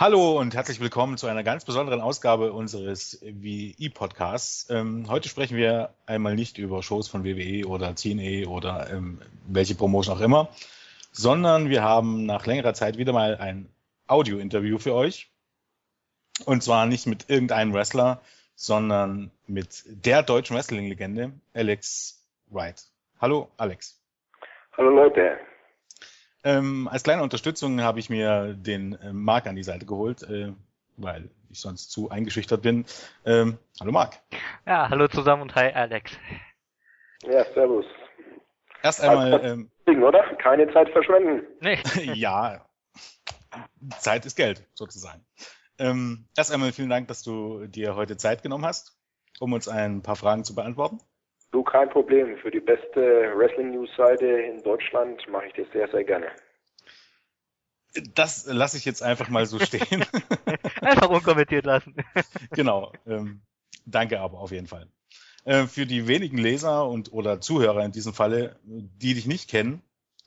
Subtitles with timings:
[0.00, 4.70] Hallo und herzlich willkommen zu einer ganz besonderen Ausgabe unseres WI-Podcasts.
[4.70, 9.74] Ähm, heute sprechen wir einmal nicht über Shows von WWE oder TNA oder ähm, welche
[9.74, 10.50] Promotion auch immer,
[11.10, 13.68] sondern wir haben nach längerer Zeit wieder mal ein
[14.06, 15.32] Audio-Interview für euch.
[16.44, 18.20] Und zwar nicht mit irgendeinem Wrestler,
[18.54, 22.84] sondern mit der deutschen Wrestling-Legende, Alex Wright.
[23.20, 24.00] Hallo, Alex.
[24.76, 25.38] Hallo Leute.
[26.44, 30.52] Ähm, als kleine Unterstützung habe ich mir den äh, Marc an die Seite geholt, äh,
[30.96, 32.84] weil ich sonst zu eingeschüchtert bin.
[33.24, 34.20] Ähm, hallo Marc.
[34.66, 36.12] Ja, hallo zusammen und hi Alex.
[37.22, 37.86] Ja, servus.
[38.82, 39.34] Erst einmal.
[39.34, 39.46] Also,
[39.86, 40.22] ähm, oder?
[40.36, 41.46] Keine Zeit verschwenden.
[41.60, 41.78] Nee.
[42.14, 42.64] ja,
[43.98, 45.24] Zeit ist Geld, sozusagen.
[45.78, 48.96] Ähm, erst einmal vielen Dank, dass du dir heute Zeit genommen hast,
[49.40, 51.00] um uns ein paar Fragen zu beantworten.
[51.50, 52.36] Du, kein Problem.
[52.38, 56.30] Für die beste Wrestling-News-Seite in Deutschland mache ich das sehr, sehr gerne.
[58.14, 60.04] Das lasse ich jetzt einfach mal so stehen.
[60.80, 61.96] einfach unkommentiert lassen.
[62.50, 62.92] genau.
[63.06, 63.40] Ähm,
[63.86, 64.88] danke aber auf jeden Fall.
[65.44, 69.82] Äh, für die wenigen Leser und oder Zuhörer in diesem Falle, die dich nicht kennen,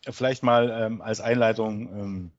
[0.09, 2.31] vielleicht mal ähm, als Einleitung ähm,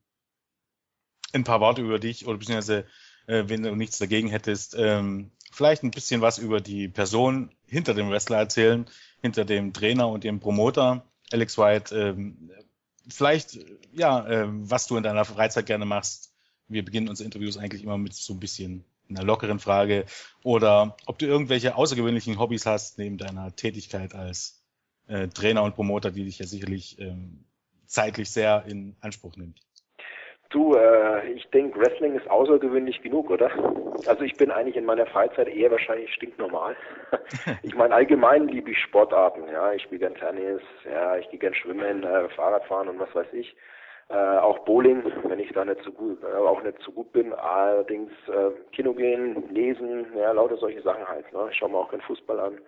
[1.32, 2.86] ein paar Worte über dich oder beziehungsweise,
[3.26, 7.94] äh, wenn du nichts dagegen hättest, ähm, vielleicht ein bisschen was über die Person hinter
[7.94, 8.86] dem Wrestler erzählen,
[9.20, 11.04] hinter dem Trainer und dem Promoter.
[11.30, 12.50] Alex White, ähm,
[13.08, 13.58] vielleicht,
[13.92, 16.32] ja, äh, was du in deiner Freizeit gerne machst.
[16.68, 20.06] Wir beginnen unsere Interviews eigentlich immer mit so ein bisschen einer lockeren Frage.
[20.42, 24.62] Oder ob du irgendwelche außergewöhnlichen Hobbys hast, neben deiner Tätigkeit als
[25.06, 27.44] äh, Trainer und Promoter, die dich ja sicherlich ähm,
[27.86, 29.60] zeitlich sehr in Anspruch nimmt.
[30.52, 33.50] Du, äh, ich denke, Wrestling ist außergewöhnlich genug, oder?
[34.06, 36.76] Also ich bin eigentlich in meiner Freizeit eher wahrscheinlich stinknormal.
[37.62, 39.72] ich meine, allgemein liebe ich Sportarten, ja.
[39.72, 43.56] Ich spiele gern Tennis, ja, ich gehe gern schwimmen, äh, Fahrradfahren und was weiß ich.
[44.10, 47.32] Äh, auch Bowling, wenn ich da nicht so gut, äh, auch nicht so gut bin.
[47.32, 51.32] Allerdings äh, Kino gehen, lesen, ja, lauter solche Sachen halt.
[51.32, 51.48] Ne?
[51.50, 52.58] Ich schaue mir auch keinen Fußball an.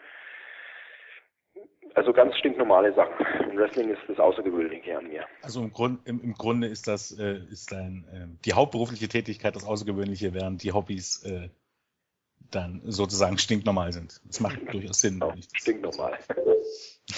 [1.94, 3.15] Also ganz stinknormale Sachen.
[3.50, 5.25] Im Wrestling ist das Außergewöhnliche an mir.
[5.43, 9.55] Also im, Grund, im, im Grunde ist das äh, ist dein, äh, die hauptberufliche Tätigkeit
[9.55, 11.50] das Außergewöhnliche, während die Hobbys äh,
[12.50, 14.21] dann sozusagen stinknormal sind.
[14.25, 15.21] Das macht durchaus Sinn.
[15.21, 16.19] Genau, stinknormal.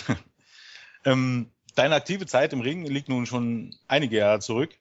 [1.07, 4.79] ähm, deine aktive Zeit im Ring liegt nun schon einige Jahre zurück.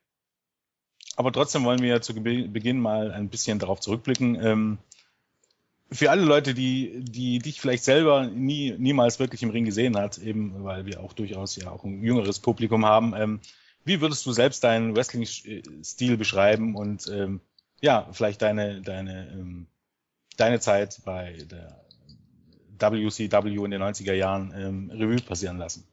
[1.15, 4.35] Aber trotzdem wollen wir zu Beginn mal ein bisschen darauf zurückblicken.
[4.43, 4.77] Ähm,
[5.91, 10.17] für alle Leute, die, die dich vielleicht selber nie, niemals wirklich im Ring gesehen hat,
[10.17, 13.39] eben weil wir auch durchaus ja auch ein jüngeres Publikum haben, ähm,
[13.83, 17.39] wie würdest du selbst deinen Wrestling-Stil beschreiben und ähm,
[17.81, 19.67] ja, vielleicht deine, deine, ähm,
[20.37, 21.85] deine Zeit bei der
[22.79, 25.85] WCW in den 90er Jahren ähm, Revue passieren lassen?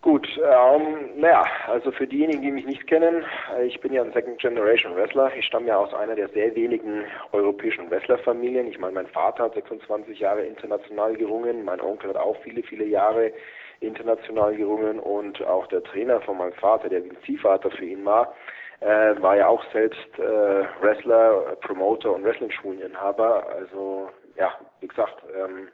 [0.00, 3.24] Gut, ähm, naja, also für diejenigen, die mich nicht kennen,
[3.56, 5.32] äh, ich bin ja ein Second Generation Wrestler.
[5.36, 8.68] Ich stamme ja aus einer der sehr wenigen europäischen Wrestlerfamilien.
[8.68, 12.84] Ich meine, mein Vater hat 26 Jahre international gerungen, mein Onkel hat auch viele, viele
[12.84, 13.32] Jahre
[13.80, 18.34] international gerungen und auch der Trainer von meinem Vater, der Ziehvater für ihn war,
[18.80, 23.48] äh, war ja auch selbst äh, Wrestler, Promoter und Wrestling-Schuleninhaber.
[23.48, 25.68] Also ja, wie gesagt, ähm,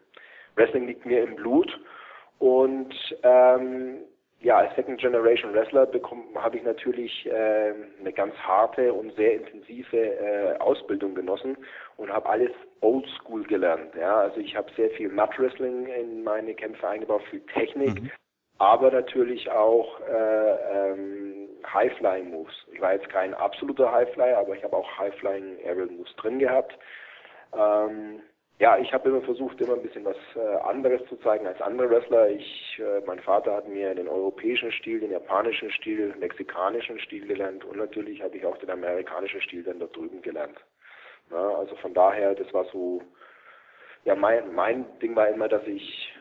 [0.55, 1.79] Wrestling liegt mir im Blut.
[2.39, 3.99] Und ähm,
[4.45, 5.89] ja, als Second Generation Wrestler
[6.35, 11.57] habe ich natürlich äh, eine ganz harte und sehr intensive äh, Ausbildung genossen
[11.97, 12.51] und habe alles
[12.83, 13.95] Old School gelernt.
[13.99, 18.11] Ja, also ich habe sehr viel Mat Wrestling in meine Kämpfe eingebaut, viel Technik, mhm.
[18.59, 22.55] aber natürlich auch äh, ähm, High Flying Moves.
[22.71, 26.15] Ich war jetzt kein absoluter High Flyer, aber ich habe auch High Flying Aerial Moves
[26.17, 26.79] drin gehabt.
[27.57, 28.21] Ähm,
[28.59, 31.91] ja, ich habe immer versucht, immer ein bisschen was äh, anderes zu zeigen als andere
[31.91, 32.31] Wrestler.
[32.31, 37.27] Ich, äh, mein Vater hat mir den europäischen Stil, den japanischen Stil, den mexikanischen Stil
[37.27, 40.57] gelernt und natürlich habe ich auch den amerikanischen Stil dann da drüben gelernt.
[41.31, 43.03] Ja, also von daher, das war so,
[44.05, 46.13] ja, mein, mein Ding war immer, dass ich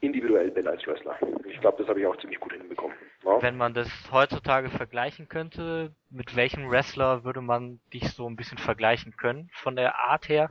[0.00, 1.16] individuell bin als Wrestler.
[1.44, 2.96] Ich glaube, das habe ich auch ziemlich gut hinbekommen.
[3.24, 3.40] Ja.
[3.42, 8.58] Wenn man das heutzutage vergleichen könnte, mit welchem Wrestler würde man dich so ein bisschen
[8.58, 10.48] vergleichen können von der Art her?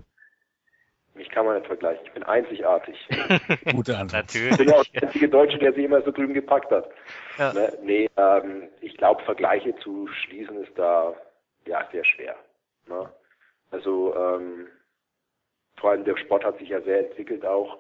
[1.20, 2.06] Mich kann man nicht vergleichen.
[2.06, 2.98] Ich bin einzigartig.
[3.74, 4.24] Gute Antwort.
[4.24, 4.52] Natürlich.
[4.52, 6.90] Ich bin ja auch der einzige Deutsche, der sie immer so drüben gepackt hat.
[7.38, 7.52] Ja.
[7.52, 7.74] Ne?
[7.84, 11.14] Nee, ähm, ich glaube, Vergleiche zu schließen ist da
[11.66, 12.38] ja sehr schwer.
[12.88, 13.10] Ne?
[13.70, 14.68] Also ähm,
[15.76, 17.80] vor allem der Sport hat sich ja sehr entwickelt auch.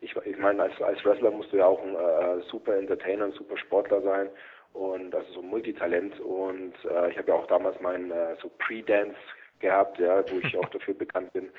[0.00, 3.32] Ich, ich meine, als, als Wrestler musst du ja auch ein äh, super Entertainer, ein
[3.32, 4.28] super Sportler sein
[4.74, 6.20] und also so ein Multitalent.
[6.20, 9.16] Und äh, ich habe ja auch damals meinen äh, so Pre-Dance
[9.58, 11.50] gehabt, ja, wo ich auch dafür bekannt bin,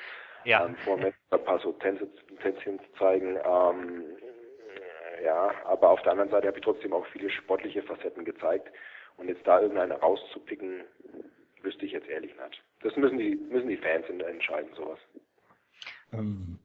[0.47, 0.65] ja.
[0.65, 1.13] ähm, vor ein
[1.44, 3.38] paar so Tänzchen zu zeigen.
[3.45, 4.03] Ähm,
[5.23, 8.71] ja, aber auf der anderen Seite habe ich trotzdem auch viele sportliche Facetten gezeigt.
[9.17, 10.81] Und jetzt da irgendeine rauszupicken,
[11.63, 12.63] wüsste ich jetzt ehrlich nicht.
[12.81, 14.99] Das müssen die, müssen die Fans entscheiden, sowas.
[16.13, 16.59] Ähm,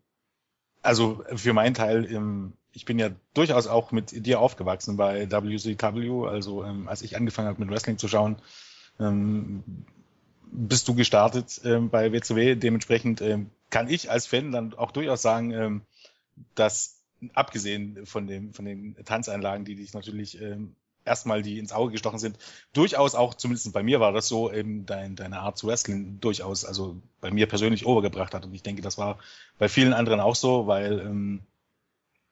[0.82, 6.29] also für meinen Teil, ähm, ich bin ja durchaus auch mit dir aufgewachsen bei WCW.
[6.29, 8.37] Also als ich angefangen habe mit Wrestling zu schauen,
[10.50, 12.55] bist du gestartet bei WCW.
[12.55, 13.23] Dementsprechend
[13.73, 15.85] kann ich als Fan dann auch durchaus sagen,
[16.55, 17.03] dass
[17.35, 20.39] abgesehen von dem von den Tanzeinlagen, die dich natürlich
[21.05, 22.39] erstmal die ins Auge gestochen sind,
[22.73, 26.65] durchaus auch, zumindest bei mir war das so, eben dein, deine Art zu wrestling durchaus,
[26.65, 28.45] also bei mir persönlich overgebracht hat.
[28.45, 29.19] Und ich denke, das war
[29.59, 31.43] bei vielen anderen auch so, weil ähm,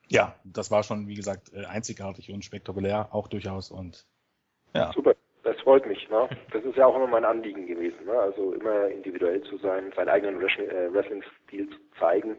[0.09, 3.71] ja, das war schon, wie gesagt, äh, einzigartig und spektakulär, auch durchaus.
[3.71, 4.07] Und
[4.75, 4.93] ja.
[4.93, 5.15] Super,
[5.71, 6.09] freut mich.
[6.11, 6.29] Ne?
[6.53, 8.05] Das ist ja auch immer mein Anliegen gewesen.
[8.05, 8.13] Ne?
[8.13, 12.37] Also immer individuell zu sein, seinen eigenen äh, Wrestling-Stil zu zeigen.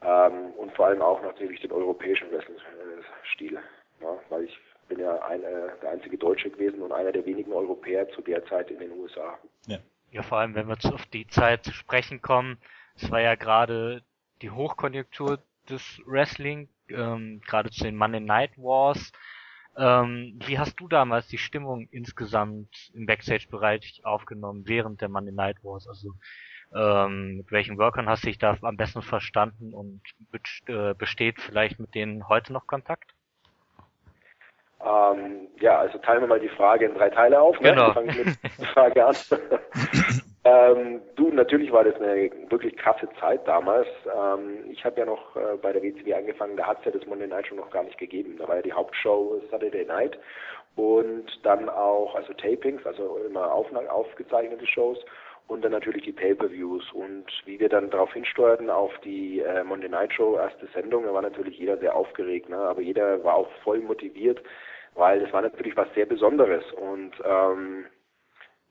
[0.00, 3.52] Ähm, und vor allem auch natürlich den europäischen Wrestling-Stil.
[4.00, 4.18] Ne?
[4.30, 4.58] Weil ich
[4.88, 8.42] bin ja ein, äh, der einzige Deutsche gewesen und einer der wenigen Europäer zu der
[8.46, 9.38] Zeit in den USA.
[9.66, 9.76] Ja,
[10.10, 12.56] ja vor allem, wenn wir auf die Zeit zu sprechen kommen,
[12.96, 14.00] es war ja gerade
[14.40, 19.12] die Hochkonjunktur des Wrestling, ähm, gerade zu den Monday Night Wars.
[19.78, 25.62] Ähm, wie hast du damals die Stimmung insgesamt im Backstage-Bereich aufgenommen während der Monday Night
[25.62, 25.86] Wars?
[25.88, 26.14] Also
[26.74, 30.02] ähm, mit welchen Workern hast du dich da am besten verstanden und
[30.66, 33.14] äh, besteht vielleicht mit denen heute noch Kontakt?
[34.84, 37.60] Ähm, ja, also teilen wir mal die Frage in drei Teile auf.
[37.60, 37.70] Ne?
[37.70, 37.92] Genau.
[37.92, 39.16] Fangen mit der Frage an.
[40.48, 43.88] ähm, du, natürlich war das eine wirklich krasse Zeit damals.
[44.06, 47.06] Ähm, ich habe ja noch äh, bei der WCW angefangen, da hat es ja das
[47.06, 48.36] Monday Night schon noch gar nicht gegeben.
[48.38, 50.18] Da war ja die Hauptshow Saturday Night
[50.76, 54.98] und dann auch also Tapings, also immer auf, aufgezeichnete Shows
[55.48, 59.88] und dann natürlich die Pay-per-Views und wie wir dann darauf hinsteuerten auf die äh, Monday
[59.88, 62.56] Night Show erste Sendung, da war natürlich jeder sehr aufgeregt, ne?
[62.56, 64.40] aber jeder war auch voll motiviert,
[64.94, 67.86] weil es war natürlich was sehr Besonderes und ähm,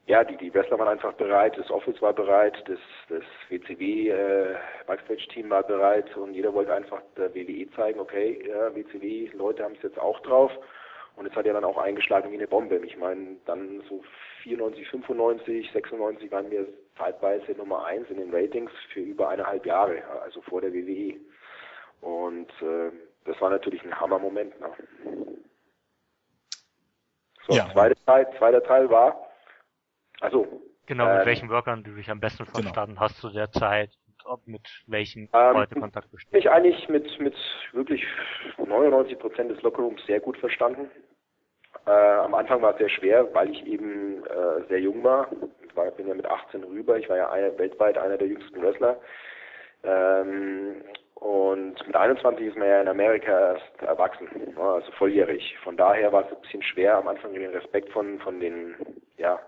[0.08, 4.56] ja, die, die Wrestler waren einfach bereit, das Office war bereit, das, das WCW äh,
[4.88, 9.76] Backstage-Team war bereit und jeder wollte einfach der WWE zeigen, okay, ja, WCW, Leute haben
[9.76, 10.52] es jetzt auch drauf
[11.18, 12.78] und es hat ja dann auch eingeschlagen wie eine Bombe.
[12.86, 14.02] Ich meine, dann so
[14.44, 16.66] 94, 95, 96 waren wir
[16.98, 21.16] zeitweise Nummer eins in den Ratings für über eineinhalb Jahre, also vor der WWE.
[22.00, 22.92] Und äh,
[23.26, 24.58] das war natürlich ein Hammermoment.
[24.62, 24.70] Ne?
[27.48, 27.70] So, ja.
[27.74, 29.27] zweiter Teil, zweiter Teil war,
[30.22, 32.60] also Genau, mit ähm, welchen Workern du dich am besten genau.
[32.60, 33.02] verstanden genau.
[33.02, 33.92] hast zu der Zeit
[34.28, 36.34] ob mit welchen ähm, heute Kontakt besteht?
[36.34, 37.36] Ich eigentlich mit, mit
[37.72, 38.06] wirklich
[38.58, 40.90] 99 Prozent des Lockerrooms sehr gut verstanden.
[41.86, 45.28] Äh, am Anfang war es sehr schwer, weil ich eben äh, sehr jung war.
[45.66, 46.98] Ich war, bin ja mit 18 rüber.
[46.98, 49.00] Ich war ja einer, weltweit einer der jüngsten Wrestler.
[49.84, 50.84] Ähm,
[51.16, 54.28] und mit 21 ist man ja in Amerika erst erwachsen,
[54.58, 55.58] also volljährig.
[55.64, 58.76] Von daher war es ein bisschen schwer, am Anfang den Respekt von, von den
[59.18, 59.40] ja,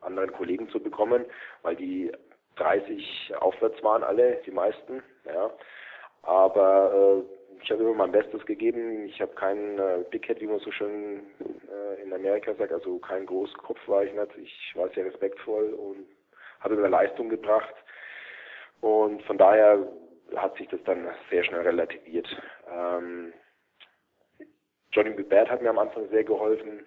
[0.00, 1.24] anderen Kollegen zu bekommen,
[1.62, 2.12] weil die
[2.56, 5.02] 30 aufwärts waren alle, die meisten.
[5.24, 5.50] Ja.
[6.22, 9.06] Aber äh, ich habe immer mein Bestes gegeben.
[9.06, 12.98] Ich habe keinen äh, Big Head, wie man so schön äh, in Amerika sagt, also
[12.98, 14.36] kein Großkopf war ich nicht.
[14.36, 16.06] Ich war sehr respektvoll und
[16.60, 17.74] habe immer Leistung gebracht.
[18.80, 19.86] Und von daher
[20.36, 22.28] hat sich das dann sehr schnell relativiert.
[22.70, 23.32] Ähm,
[24.92, 25.22] Johnny B.
[25.22, 26.84] Bad hat mir am Anfang sehr geholfen.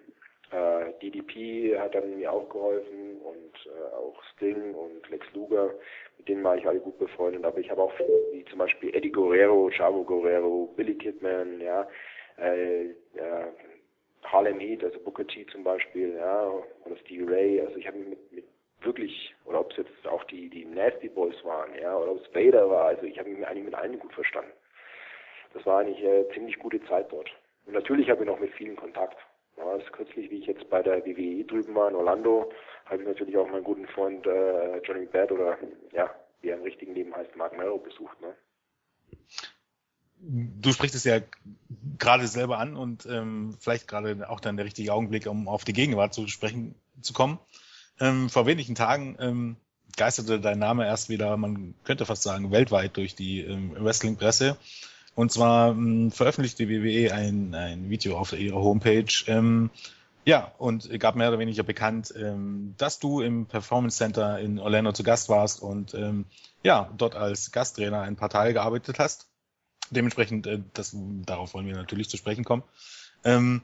[0.53, 5.73] Äh, DDP hat dann mir auch geholfen und äh, auch Sting und Lex Luger,
[6.17, 7.43] mit denen war ich alle gut befreundet.
[7.43, 11.87] Aber ich habe auch viele, wie zum Beispiel Eddie Guerrero, Chavo Guerrero, Billy Kidman, ja,
[12.37, 12.93] äh, äh,
[14.23, 16.51] Harlem Heat, also Booker T zum Beispiel, ja,
[16.85, 17.61] oder Stevie Ray.
[17.61, 18.45] Also ich habe mit, mit
[18.81, 22.35] wirklich, oder ob es jetzt auch die, die Nasty Boys waren, ja, oder ob es
[22.35, 24.51] Vader war, also ich habe mich eigentlich mit allen gut verstanden.
[25.53, 27.29] Das war eigentlich eine ziemlich gute Zeit dort.
[27.65, 29.17] Und natürlich habe ich noch mit vielen Kontakt.
[29.55, 32.51] Das ist kürzlich, wie ich jetzt bei der WWE drüben war in Orlando,
[32.85, 35.57] habe ich natürlich auch meinen guten Freund äh, Johnny Bad oder
[35.91, 36.09] ja,
[36.41, 38.19] wie er im richtigen Leben heißt, Mark Merrow besucht.
[38.21, 38.35] Ne?
[40.17, 41.19] Du sprichst es ja
[41.99, 45.73] gerade selber an und ähm, vielleicht gerade auch dann der richtige Augenblick, um auf die
[45.73, 47.39] Gegenwart zu sprechen zu kommen.
[47.99, 49.57] Ähm, vor wenigen Tagen ähm,
[49.97, 54.57] geisterte dein Name erst wieder, man könnte fast sagen, weltweit durch die ähm, Wrestling-Presse.
[55.15, 59.13] Und zwar ähm, veröffentlicht die WWE ein, ein Video auf ihrer Homepage.
[59.27, 59.69] Ähm,
[60.25, 64.93] ja, und gab mehr oder weniger bekannt, ähm, dass du im Performance Center in Orlando
[64.93, 66.25] zu Gast warst und ähm,
[66.63, 69.27] ja, dort als Gasttrainer ein paar Tage gearbeitet hast.
[69.89, 72.63] Dementsprechend, äh, das, darauf wollen wir natürlich zu sprechen kommen.
[73.25, 73.61] Ähm,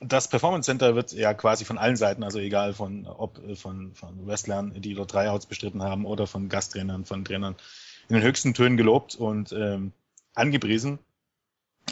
[0.00, 3.94] das Performance Center wird ja quasi von allen Seiten, also egal von ob äh, von,
[3.94, 7.56] von Wrestlern, die dort Tryouts bestritten haben oder von Gasttrainern, von Trainern
[8.08, 9.92] in den höchsten Tönen gelobt und ähm,
[10.36, 11.00] angepriesen.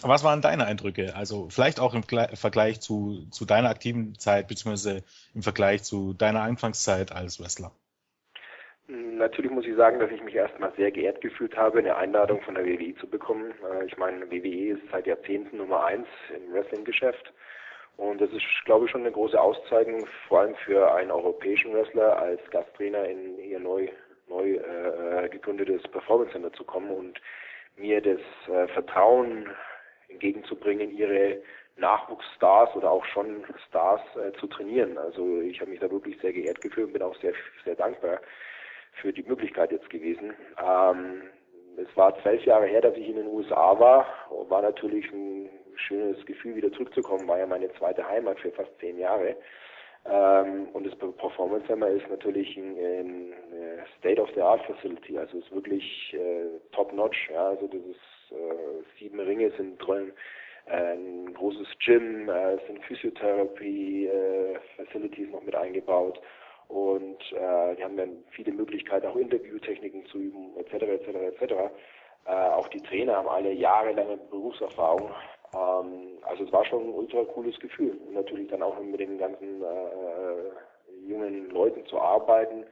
[0.02, 1.14] Was waren deine Eindrücke?
[1.14, 6.42] Also vielleicht auch im Vergleich zu, zu deiner aktiven Zeit, beziehungsweise im Vergleich zu deiner
[6.42, 7.72] Anfangszeit als Wrestler?
[8.86, 12.54] Natürlich muss ich sagen, dass ich mich erstmal sehr geehrt gefühlt habe, eine Einladung von
[12.54, 13.52] der WWE zu bekommen.
[13.72, 17.32] Äh, ich meine, WWE ist seit Jahrzehnten Nummer eins im Wrestling-Geschäft.
[17.96, 22.18] Und das ist, glaube ich, schon eine große Auszeichnung, vor allem für einen europäischen Wrestler
[22.18, 23.88] als Gasttrainer in ihr neu,
[24.28, 27.20] neu äh, gegründetes Performance Center zu kommen und
[27.76, 29.49] mir das äh, Vertrauen
[30.09, 31.43] entgegenzubringen, ihre
[31.76, 34.97] Nachwuchsstars oder auch schon Stars äh, zu trainieren.
[34.97, 37.33] Also ich habe mich da wirklich sehr geehrt gefühlt und bin auch sehr,
[37.64, 38.21] sehr dankbar
[39.00, 40.35] für die Möglichkeit jetzt gewesen.
[40.62, 41.23] Ähm,
[41.76, 44.07] es war zwölf Jahre her, dass ich in den USA war.
[44.49, 47.26] War natürlich ein schönes Gefühl, wieder zurückzukommen.
[47.26, 49.37] War ja meine zweite Heimat für fast zehn Jahre.
[50.06, 53.34] Ähm, und das Performance Center ist natürlich ein, ein
[53.99, 55.18] State of the Art Facility.
[55.18, 57.30] Also ist wirklich äh, top notch.
[57.30, 60.12] Ja, also das ist äh, sieben Ringe sind drin,
[60.66, 64.58] äh, ein großes Gym, äh, sind Physiotherapie äh,
[65.30, 66.20] noch mit eingebaut
[66.68, 71.08] und äh, die haben dann viele Möglichkeiten, auch Interviewtechniken zu üben, etc., etc.,
[71.40, 71.54] etc.
[72.26, 75.11] Äh, auch die Trainer haben alle jahrelange Berufserfahrung.
[75.54, 77.99] Ähm, also es war schon ein ultra cooles Gefühl.
[78.07, 82.64] Und natürlich dann auch mit den ganzen äh, jungen Leuten zu arbeiten,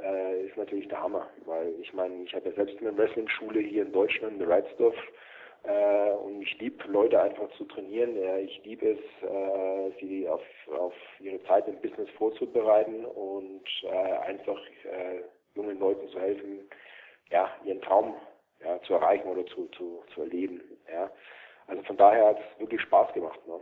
[0.00, 1.28] äh, ist natürlich der Hammer.
[1.44, 4.96] Weil ich meine, ich habe ja selbst eine Wrestling-Schule hier in Deutschland, in Reitsdorf,
[5.66, 8.16] äh, und ich liebe Leute einfach zu trainieren.
[8.16, 10.42] Ja, ich liebe es, äh, sie auf,
[10.78, 15.22] auf ihre Zeit im Business vorzubereiten und äh, einfach äh,
[15.54, 16.60] jungen Leuten zu helfen,
[17.30, 18.14] ja, ihren Traum
[18.60, 20.60] ja, zu erreichen oder zu, zu, zu erleben.
[20.90, 21.10] Ja.
[21.66, 23.38] Also von daher hat es wirklich Spaß gemacht.
[23.46, 23.60] Ne?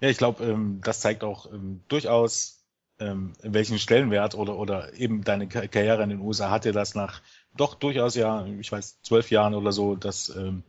[0.00, 2.64] Ja, ich glaube, ähm, das zeigt auch ähm, durchaus,
[2.98, 7.22] ähm, welchen Stellenwert oder, oder eben deine Karriere in den USA hatte das nach
[7.56, 10.62] doch durchaus ja, ich weiß, zwölf Jahren oder so, dass ähm,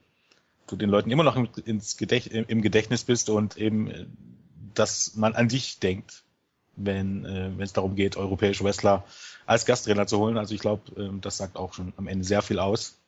[0.68, 4.06] du den Leuten immer noch im, ins Gedächt, im Gedächtnis bist und eben, äh,
[4.74, 6.24] dass man an dich denkt,
[6.77, 9.03] wenn äh, es darum geht, europäische Wrestler
[9.46, 10.38] als Gasttrainer zu holen.
[10.38, 13.00] Also ich glaube, ähm, das sagt auch schon am Ende sehr viel aus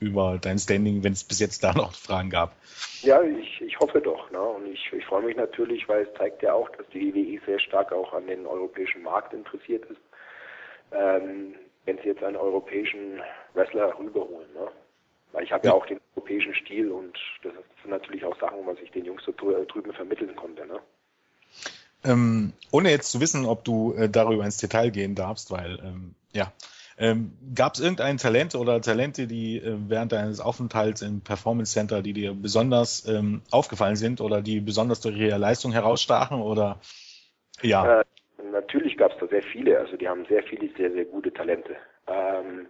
[0.00, 2.54] über dein Standing, wenn es bis jetzt da noch Fragen gab.
[3.02, 4.30] Ja, ich, ich hoffe doch.
[4.30, 4.40] Ne?
[4.40, 7.58] Und ich, ich freue mich natürlich, weil es zeigt ja auch, dass die WWE sehr
[7.60, 10.00] stark auch an den europäischen Markt interessiert ist.
[10.92, 11.54] Ähm,
[11.86, 13.20] wenn sie jetzt einen europäischen
[13.54, 14.52] Wrestler rüberholen.
[14.54, 14.68] Ne?
[15.32, 15.72] Weil ich habe ja.
[15.72, 15.76] ja.
[15.76, 17.52] auch den europäischen Stil und das
[17.82, 20.66] sind natürlich auch Sachen, was ich den Jungs so drüben vermitteln konnte.
[20.66, 20.80] Ne?
[22.04, 26.14] Ähm, ohne jetzt zu wissen, ob du äh, darüber ins Detail gehen darfst, weil ähm,
[26.32, 26.52] ja,
[26.96, 32.02] ähm, Gab es irgendein Talent oder Talente, die äh, während deines Aufenthalts im Performance Center,
[32.02, 36.78] die dir besonders ähm, aufgefallen sind oder die besonders durch ihre Leistung herausstachen oder
[37.62, 38.00] ja?
[38.00, 38.04] Äh,
[38.52, 41.74] natürlich gab es da sehr viele, also die haben sehr viele sehr, sehr gute Talente.
[42.06, 42.66] Ähm,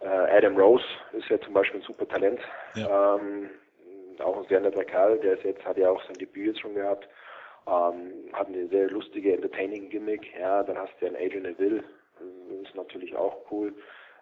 [0.00, 2.40] äh, Adam Rose ist ja zum Beispiel ein super Talent.
[2.74, 3.16] Ja.
[3.16, 3.50] Ähm,
[4.18, 6.74] auch ein sehr netter Kerl, der ist jetzt, hat ja auch sein Debüt jetzt schon
[6.74, 7.08] gehabt.
[7.68, 10.22] Ähm, hat eine sehr lustige, entertaining Gimmick.
[10.38, 11.84] Ja, dann hast du ja einen Adrian Neville,
[12.62, 13.74] ist natürlich auch cool.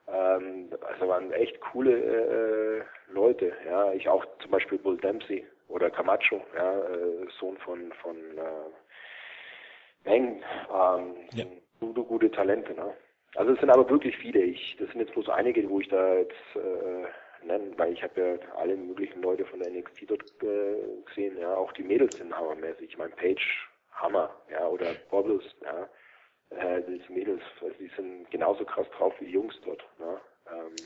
[0.08, 3.52] Ähm, also waren echt coole äh, Leute.
[3.64, 10.08] Ja, ich auch zum Beispiel Bull Dempsey oder Camacho, ja, äh, Sohn von von äh,
[10.08, 11.44] Meng, ähm, ja.
[11.80, 12.74] gute, gute Talente.
[12.74, 12.94] Ne?
[13.34, 14.40] Also es sind aber wirklich viele.
[14.40, 17.06] Ich, das sind jetzt bloß einige, wo ich da jetzt äh,
[17.44, 21.38] nennen, weil ich habe ja alle möglichen Leute von der NXT dort äh, gesehen.
[21.38, 22.90] Ja, auch die Mädels sind hammermäßig.
[22.90, 25.88] Ich meine Page Hammer, ja, oder Bobbles, ja.
[26.50, 29.84] Äh, die Mädels, also die sind genauso krass drauf wie die Jungs dort.
[29.98, 30.20] Ne?
[30.52, 30.76] Ähm,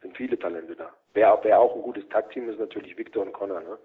[0.00, 0.94] sind viele Talente da.
[1.14, 3.60] Wer, wer auch ein gutes Tag-Team ist, natürlich Victor und Connor.
[3.60, 3.78] Ne?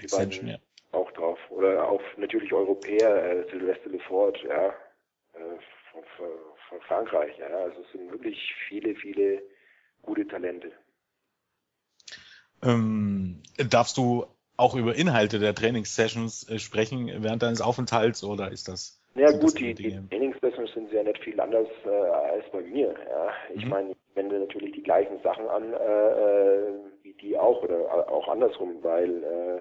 [0.00, 0.58] Die beiden, ja
[0.92, 1.38] auch drauf.
[1.50, 4.68] Oder auch natürlich Europäer, äh, Sylvester Lefort, ja,
[5.34, 5.58] äh,
[5.92, 6.02] von,
[6.68, 7.46] von Frankreich, ja.
[7.46, 9.42] Also es sind wirklich viele, viele
[10.02, 10.72] gute Talente.
[12.62, 14.26] Ähm, darfst du
[14.56, 19.00] auch über Inhalte der Trainingssessions äh, sprechen während deines Aufenthalts oder ist das?
[19.14, 22.94] Ja gut, die, die Trainingssessions sind ja nicht viel anders äh, als bei mir.
[23.08, 23.30] Ja.
[23.54, 23.70] Ich mhm.
[23.70, 28.28] meine, ich wende natürlich die gleichen Sachen an äh, äh wie die auch oder auch
[28.28, 29.60] andersrum, weil äh,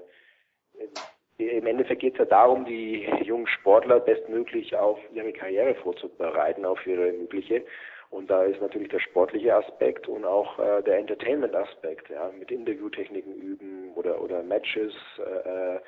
[1.37, 6.85] im Endeffekt geht es ja darum, die jungen Sportler bestmöglich auf ihre Karriere vorzubereiten, auf
[6.87, 7.63] ihre mögliche.
[8.09, 13.33] Und da ist natürlich der sportliche Aspekt und auch äh, der Entertainment-Aspekt, ja, mit Interviewtechniken
[13.33, 15.79] üben oder oder Matches äh, äh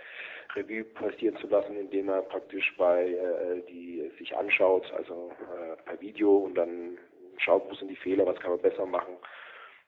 [0.55, 6.01] Revue passieren zu lassen, indem man praktisch bei äh, die sich anschaut, also äh, per
[6.01, 6.97] Video und dann
[7.38, 9.15] schaut, wo sind die Fehler, was kann man besser machen,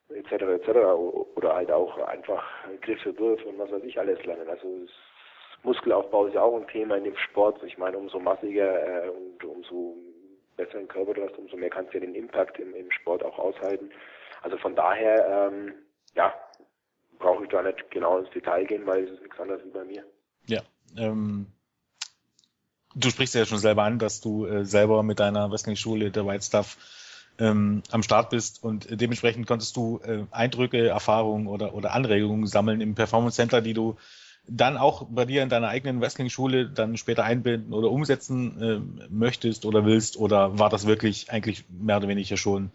[0.09, 0.31] etc.
[0.31, 0.69] etc.
[1.35, 2.47] Oder halt auch einfach
[2.81, 4.47] Griffe, Würfe und was weiß ich alles lernen.
[4.47, 4.85] Also
[5.63, 7.61] Muskelaufbau ist ja auch ein Thema in dem Sport.
[7.63, 9.95] Ich meine, umso massiger äh, und umso
[10.57, 13.37] besseren Körper du hast, umso mehr kannst du ja den Impact im, im Sport auch
[13.39, 13.91] aushalten.
[14.41, 15.73] Also von daher, ähm,
[16.15, 16.33] ja,
[17.19, 19.83] brauche ich da nicht genau ins Detail gehen, weil es ist nichts anderes wie bei
[19.83, 20.03] mir.
[20.47, 20.61] Ja.
[20.97, 21.47] Ähm,
[22.95, 26.43] du sprichst ja schon selber an, dass du äh, selber mit deiner Wrestling-Schule, der White
[26.43, 26.77] Stuff,
[27.39, 32.81] ähm, am Start bist und dementsprechend konntest du äh, Eindrücke, Erfahrungen oder, oder Anregungen sammeln
[32.81, 33.97] im Performance Center, die du
[34.47, 39.65] dann auch bei dir in deiner eigenen Wrestling-Schule dann später einbinden oder umsetzen äh, möchtest
[39.65, 42.71] oder willst oder war das wirklich eigentlich mehr oder weniger schon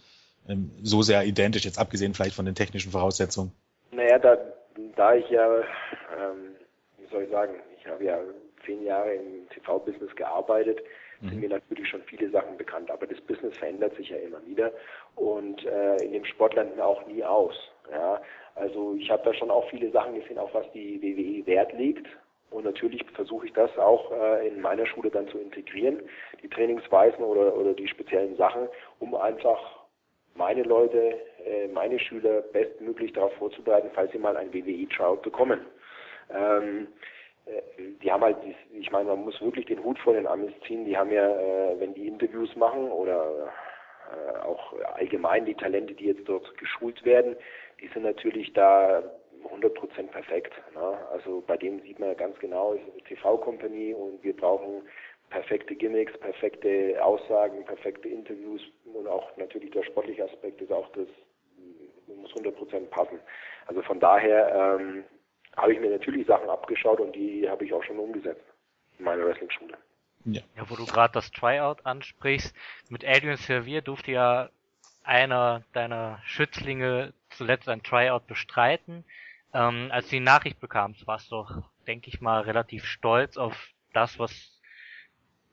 [0.49, 3.53] ähm, so sehr identisch, jetzt abgesehen vielleicht von den technischen Voraussetzungen?
[3.91, 4.37] Naja, da,
[4.95, 6.57] da ich ja, ähm,
[6.99, 8.19] wie soll ich sagen, ich habe ja
[8.65, 10.79] zehn Jahre im TV-Business gearbeitet,
[11.21, 11.29] mhm.
[11.29, 14.73] sind mir natürlich schon viele Sachen bekannt, aber das Business verändert sich ja immer wieder
[15.15, 17.55] und äh, in dem Sport man auch nie aus.
[17.91, 18.21] Ja,
[18.55, 22.07] also ich habe da schon auch viele Sachen gesehen, auf was die WWE Wert legt.
[22.51, 26.01] Und natürlich versuche ich das auch äh, in meiner Schule dann zu integrieren,
[26.43, 28.69] die Trainingsweisen oder, oder die speziellen Sachen,
[29.01, 29.87] um einfach
[30.35, 35.61] meine Leute, äh, meine Schüler bestmöglich darauf vorzubereiten, falls sie mal ein WWE-Tryout bekommen.
[36.31, 37.16] Ähm, äh,
[38.03, 38.37] die haben halt,
[38.73, 40.85] ich meine, man muss wirklich den Hut vor den Amis ziehen.
[40.85, 43.53] Die haben ja, äh, wenn die Interviews machen oder
[44.11, 47.37] äh, auch allgemein die Talente, die jetzt dort geschult werden,
[47.81, 49.03] die sind natürlich da
[49.45, 50.55] 100% perfekt.
[50.75, 50.99] Ne?
[51.13, 54.83] Also bei dem sieht man ganz genau, es ist eine TV-Company und wir brauchen
[55.31, 58.63] perfekte Gimmicks, perfekte Aussagen, perfekte Interviews
[58.93, 61.09] und auch natürlich der sportliche Aspekt ist auch das,
[62.07, 63.21] muss 100% passen.
[63.67, 65.05] Also von daher ähm,
[65.57, 68.45] habe ich mir natürlich Sachen abgeschaut und die habe ich auch schon umgesetzt
[68.99, 69.77] in meiner Wrestling-Schule.
[70.25, 70.43] Ja.
[70.57, 72.55] ja, wo du gerade das Tryout ansprichst,
[72.89, 74.51] mit Adrian Servier durfte ja
[75.05, 79.05] einer deiner Schützlinge zuletzt ein Tryout bestreiten.
[79.55, 83.69] Ähm, als du die Nachricht bekamst, warst du doch, denke ich mal, relativ stolz auf
[83.93, 84.61] das, was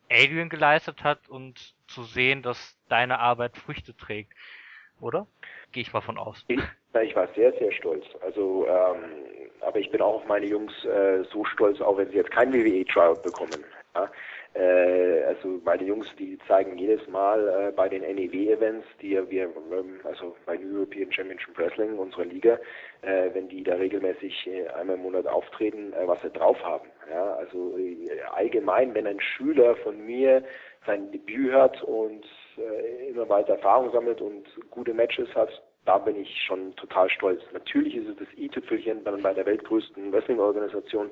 [0.09, 4.33] Adrian geleistet hat und zu sehen, dass deine Arbeit Früchte trägt,
[4.99, 5.27] oder?
[5.73, 6.45] Gehe ich mal von aus.
[6.47, 8.05] Ich, war sehr, sehr stolz.
[8.21, 9.03] Also, ähm,
[9.61, 12.53] aber ich bin auch auf meine Jungs äh, so stolz, auch wenn sie jetzt kein
[12.53, 13.63] WWE-Tryout bekommen.
[13.95, 14.11] Ja?
[14.53, 19.99] Äh, also meine Jungs, die zeigen jedes Mal äh, bei den NEW-Events, die wir, ähm,
[20.03, 22.59] also bei European Championship Wrestling, unserer Liga,
[23.01, 26.87] äh, wenn die da regelmäßig äh, einmal im Monat auftreten, äh, was sie drauf haben.
[27.09, 27.77] Ja, also
[28.35, 30.43] allgemein, wenn ein Schüler von mir
[30.85, 32.25] sein Debüt hat und
[33.09, 35.49] immer weiter Erfahrung sammelt und gute Matches hat,
[35.85, 37.41] da bin ich schon total stolz.
[37.51, 41.11] Natürlich ist es das i-Tüpfelchen bei der weltgrößten Wrestling-Organisation,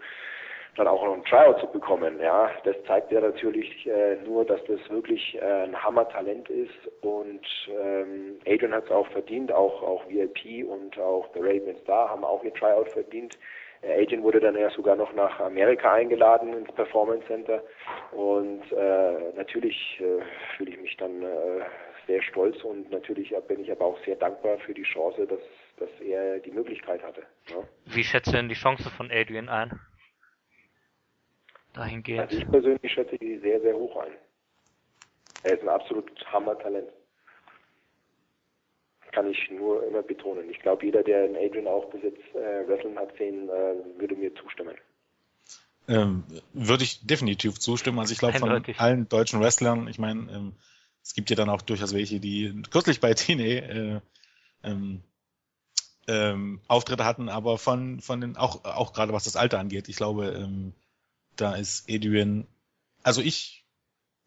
[0.78, 2.20] dann auch noch ein Tryout zu bekommen.
[2.22, 7.46] Ja, das zeigt ja natürlich äh, nur, dass das wirklich äh, ein Hammer-Talent ist und
[7.68, 12.24] ähm, Adrian hat es auch verdient, auch auch VIP und auch The Raven Star haben
[12.24, 13.38] auch ihr Tryout verdient.
[13.82, 17.64] Äh, Adrian wurde dann ja sogar noch nach Amerika eingeladen ins Performance Center
[18.12, 20.22] und äh, natürlich äh,
[20.56, 21.62] fühle ich mich dann äh,
[22.08, 25.40] sehr stolz und natürlich bin ich aber auch sehr dankbar für die Chance, dass
[25.78, 27.24] dass er die Möglichkeit hatte.
[27.50, 27.64] Ja.
[27.86, 29.80] Wie schätzt du denn die Chance von Adrian ein?
[31.74, 32.22] dahingehend?
[32.22, 34.12] Also ich persönlich schätze die sehr, sehr hoch ein.
[35.44, 36.90] Er ist ein absolut Hammer-Talent.
[39.12, 40.50] Kann ich nur immer betonen.
[40.50, 44.16] Ich glaube, jeder, der in Adrian auch bis jetzt äh, Wrestling hat sehen, äh, würde
[44.16, 44.76] mir zustimmen.
[45.88, 48.00] Ähm, würde ich definitiv zustimmen.
[48.00, 50.54] Also ich glaube von allen deutschen Wrestlern, ich meine, ähm,
[51.04, 54.02] es gibt ja dann auch durchaus welche, die kürzlich bei TNA äh,
[54.64, 55.02] ähm,
[56.08, 59.96] ähm, Auftritte hatten, aber von von den auch auch gerade was das Alter angeht, ich
[59.96, 60.74] glaube, ähm,
[61.36, 62.48] da ist Adrian,
[63.04, 63.61] also ich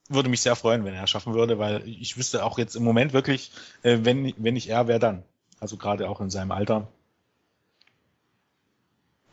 [0.08, 2.84] würde mich sehr freuen, wenn er es schaffen würde, weil ich wüsste auch jetzt im
[2.84, 5.22] Moment wirklich, äh, wenn, wenn nicht er, wer dann?
[5.60, 6.88] Also gerade auch in seinem Alter.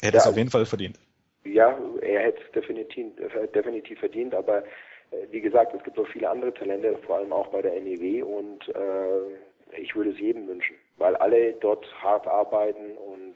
[0.02, 1.00] Er hätte ja, es auf jeden Fall verdient.
[1.44, 3.14] Ja, er hätte es definitiv,
[3.54, 4.64] definitiv verdient, aber
[5.12, 8.24] äh, wie gesagt, es gibt noch viele andere Talente, vor allem auch bei der NEW
[8.24, 13.36] und äh, ich würde es jedem wünschen, weil alle dort hart arbeiten und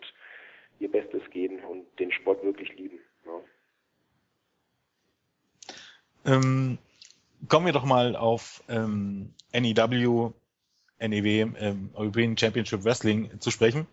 [0.79, 2.99] ihr Bestes geben und den Sport wirklich lieben.
[3.25, 3.41] Ja.
[6.33, 6.77] Ähm,
[7.47, 10.31] kommen wir doch mal auf ähm, NEW,
[10.99, 13.87] NEW, ähm, European Championship Wrestling zu sprechen.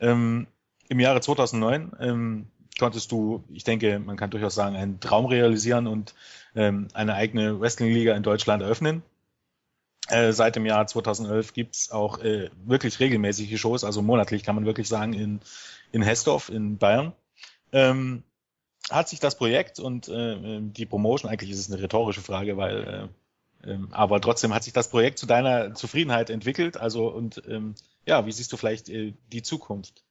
[0.00, 0.46] Ähm,
[0.88, 2.46] Im Jahre 2009 ähm,
[2.78, 6.14] konntest du, ich denke, man kann durchaus sagen, einen Traum realisieren und
[6.54, 9.02] ähm, eine eigene Wrestling-Liga in Deutschland eröffnen.
[10.08, 14.66] Äh, seit dem Jahr 2011 gibt's auch äh, wirklich regelmäßige Shows, also monatlich kann man
[14.66, 15.40] wirklich sagen, in,
[15.92, 17.12] in Hessdorf in Bayern.
[17.72, 18.24] Ähm,
[18.92, 22.84] hat sich das Projekt und äh, die Promotion, eigentlich ist es eine rhetorische Frage, weil
[22.84, 23.08] äh,
[23.64, 26.76] äh, aber trotzdem hat sich das Projekt zu deiner Zufriedenheit entwickelt.
[26.76, 27.74] Also und ähm,
[28.06, 30.04] ja, wie siehst du vielleicht äh, die Zukunft?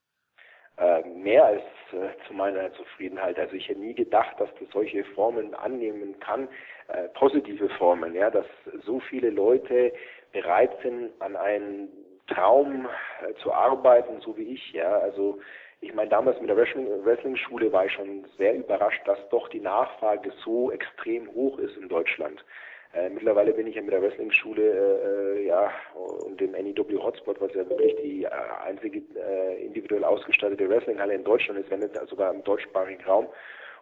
[0.78, 3.38] Äh, mehr als äh, zu meiner Zufriedenheit.
[3.38, 6.48] Also ich hätte nie gedacht, dass das solche Formen annehmen kann,
[6.88, 8.46] äh, positive Formen, ja, dass
[8.86, 9.94] so viele Leute
[10.32, 11.90] bereit sind, an einen
[12.28, 12.88] Traum
[13.22, 15.00] äh, zu arbeiten, so wie ich, ja.
[15.00, 15.40] Also
[15.82, 20.32] ich meine, damals mit der Wrestling-Schule war ich schon sehr überrascht, dass doch die Nachfrage
[20.46, 22.46] so extrem hoch ist in Deutschland.
[22.94, 27.42] Äh, mittlerweile bin ich ja mit der Wrestling-Schule äh, äh ja, und dem NEW Hotspot,
[27.42, 28.30] was ja wirklich die äh,
[28.64, 33.28] einzige äh, individuell ausgestattete Wrestlinghalle in Deutschland ist, wenn nicht sogar im deutschsprachigen Raum.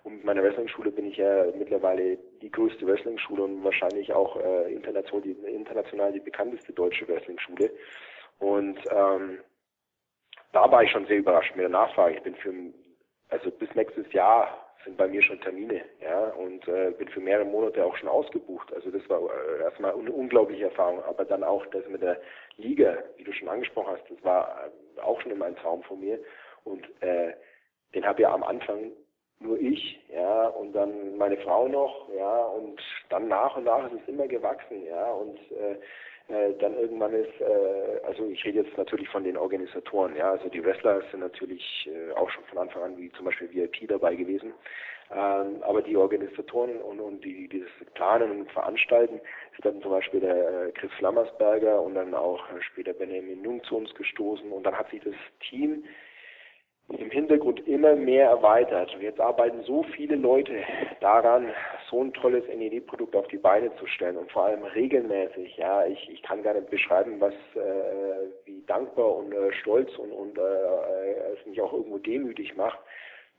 [0.04, 4.74] Und mit meiner Wrestling-Schule bin ich ja mittlerweile die größte Wrestling-Schule und wahrscheinlich auch äh,
[4.74, 7.72] international, die, international die bekannteste deutsche Wrestling-Schule.
[8.40, 9.40] Und ähm,
[10.52, 12.16] da war ich schon sehr überrascht mit der Nachfrage.
[12.16, 12.54] Ich bin für,
[13.30, 17.46] also bis nächstes Jahr sind bei mir schon Termine, ja, und äh, bin für mehrere
[17.46, 18.74] Monate auch schon ausgebucht.
[18.74, 22.20] Also das war äh, erstmal eine unglaubliche Erfahrung, aber dann auch das mit der
[22.58, 26.00] Liga, wie du schon angesprochen hast, das war äh, auch schon immer ein Traum von
[26.00, 26.20] mir
[26.64, 27.34] und äh,
[27.94, 28.92] den habe ja am Anfang
[29.40, 34.02] nur ich, ja, und dann meine Frau noch, ja, und dann nach und nach ist
[34.02, 35.80] es immer gewachsen, ja, und äh,
[36.60, 40.64] dann irgendwann ist, äh, also ich rede jetzt natürlich von den Organisatoren, ja, also die
[40.64, 44.54] Wrestler sind natürlich äh, auch schon von Anfang an wie zum Beispiel VIP dabei gewesen,
[45.12, 49.20] ähm, aber die Organisatoren und, und die, die das planen und veranstalten,
[49.58, 53.64] ist dann zum Beispiel der äh, Chris Flammersberger und dann auch äh, später Benjamin Jung
[53.64, 55.16] zu uns gestoßen und dann hat sich das
[55.50, 55.84] Team
[56.98, 58.94] im Hintergrund immer mehr erweitert.
[58.96, 60.64] Und jetzt arbeiten so viele Leute
[61.02, 61.50] daran,
[61.90, 65.58] so ein tolles NED-Produkt auf die Beine zu stellen und vor allem regelmäßig.
[65.58, 70.12] Ja, ich, ich kann gar nicht beschreiben, was äh, wie dankbar und äh, stolz und,
[70.12, 72.80] und äh, äh es mich auch irgendwo demütig macht,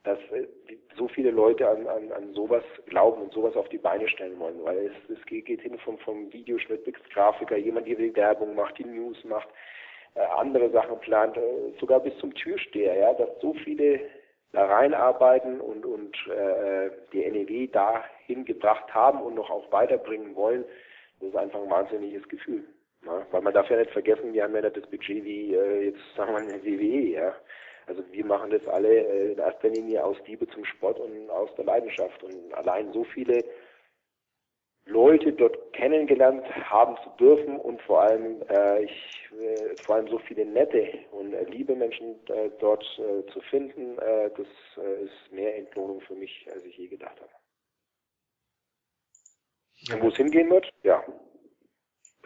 [0.03, 0.47] dass äh,
[0.95, 4.63] so viele Leute an, an, an sowas glauben und sowas auf die Beine stellen wollen,
[4.63, 8.77] weil es, es geht, hin vom, vom Videoschnitt bis Grafiker, jemand, der die Werbung macht,
[8.77, 9.49] die News macht,
[10.19, 11.41] andere Sachen plant, äh,
[11.79, 14.01] sogar bis zum Türsteher, ja, dass so viele
[14.51, 20.65] da reinarbeiten und, und äh, die NEW dahin gebracht haben und noch auch weiterbringen wollen,
[21.19, 22.65] das ist einfach ein wahnsinniges Gefühl.
[23.05, 23.25] Ja?
[23.31, 26.01] Weil man darf ja nicht vergessen, wir haben ja nicht das Budget wie äh, jetzt
[26.17, 27.35] sagen wir eine WWE, ja.
[27.87, 31.53] Also wir machen das alle äh, in erster Linie aus Liebe zum Sport und aus
[31.55, 32.23] der Leidenschaft.
[32.23, 33.43] Und allein so viele
[34.85, 40.17] Leute dort kennengelernt haben zu dürfen und vor allem äh, ich äh, vor allem so
[40.19, 44.47] viele nette und äh, liebe Menschen äh, dort äh, zu finden, äh, das
[45.03, 47.31] ist mehr Entlohnung für mich, als ich je gedacht habe.
[49.93, 51.03] Und wo es hingehen wird, ja.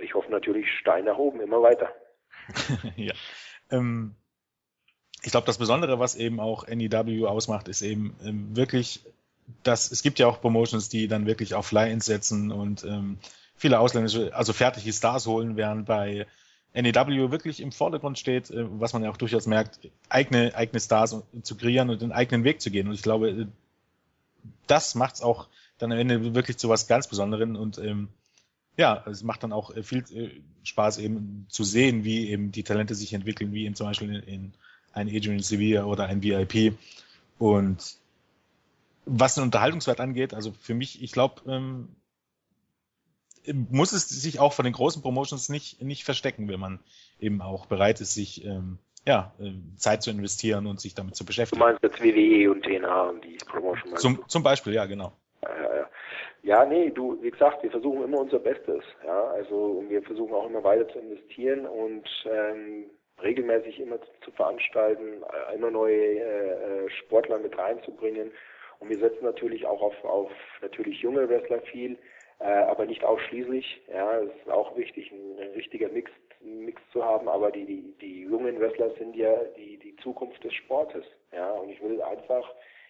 [0.02, 1.94] Ich hoffe natürlich Stein nach oben, immer weiter.
[2.96, 3.14] ja.
[3.72, 4.16] Ähm,
[5.24, 9.06] ich glaube, das Besondere, was eben auch NEW ausmacht, ist eben ähm, wirklich
[9.64, 13.18] das, es gibt ja auch Promotions, die dann wirklich auf Fly-Ins setzen und ähm,
[13.56, 16.26] viele ausländische, also fertige Stars holen, während bei
[16.74, 19.80] NEW wirklich im Vordergrund steht, äh, was man ja auch durchaus merkt,
[20.10, 22.88] eigene, eigene Stars zu kreieren und den eigenen Weg zu gehen.
[22.88, 23.46] Und ich glaube, äh,
[24.68, 28.10] das macht es auch dann am Ende wirklich zu was ganz Besonderen und ähm,
[28.78, 32.64] ja, es macht dann auch äh, viel äh, Spaß eben zu sehen, wie eben die
[32.64, 34.54] Talente sich entwickeln, wie eben zum Beispiel in, in
[34.94, 36.78] ein Adrian Sevilla oder ein VIP.
[37.38, 37.98] Und
[39.06, 41.96] was den Unterhaltungswert angeht, also für mich, ich glaube, ähm,
[43.70, 46.80] muss es sich auch von den großen Promotions nicht, nicht verstecken, wenn man
[47.20, 51.26] eben auch bereit ist, sich ähm, ja, ähm, Zeit zu investieren und sich damit zu
[51.26, 51.60] beschäftigen.
[51.60, 53.96] Du meinst jetzt WWE und TNA und die Promotion?
[53.98, 55.14] Zum, zum Beispiel, ja, genau.
[56.46, 60.48] Ja, nee, du, wie gesagt, wir versuchen immer unser Bestes, ja, also wir versuchen auch
[60.48, 62.86] immer weiter zu investieren und ähm,
[63.24, 65.24] regelmäßig immer zu, zu veranstalten,
[65.56, 68.32] immer neue äh, äh, Sportler mit reinzubringen
[68.80, 71.98] und wir setzen natürlich auch auf, auf natürlich junge Wrestler viel,
[72.40, 73.82] äh, aber nicht ausschließlich.
[73.92, 76.12] Ja, es ist auch wichtig, ein, ein richtiger Mix,
[76.42, 80.54] Mix zu haben, aber die, die, die jungen Wrestler sind ja die, die Zukunft des
[80.54, 81.06] Sportes.
[81.32, 82.48] Ja, und ich will einfach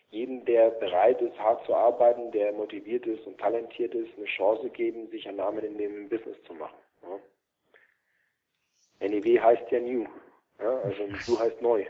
[0.10, 4.69] jedem, der bereit ist, hart zu arbeiten, der motiviert ist und talentiert ist, eine Chance
[4.69, 6.78] geben, sich einen Namen in dem Business zu machen.
[7.04, 7.19] Ja.
[9.08, 10.06] NEW heißt ja New.
[10.60, 11.86] Ja, also New heißt neu.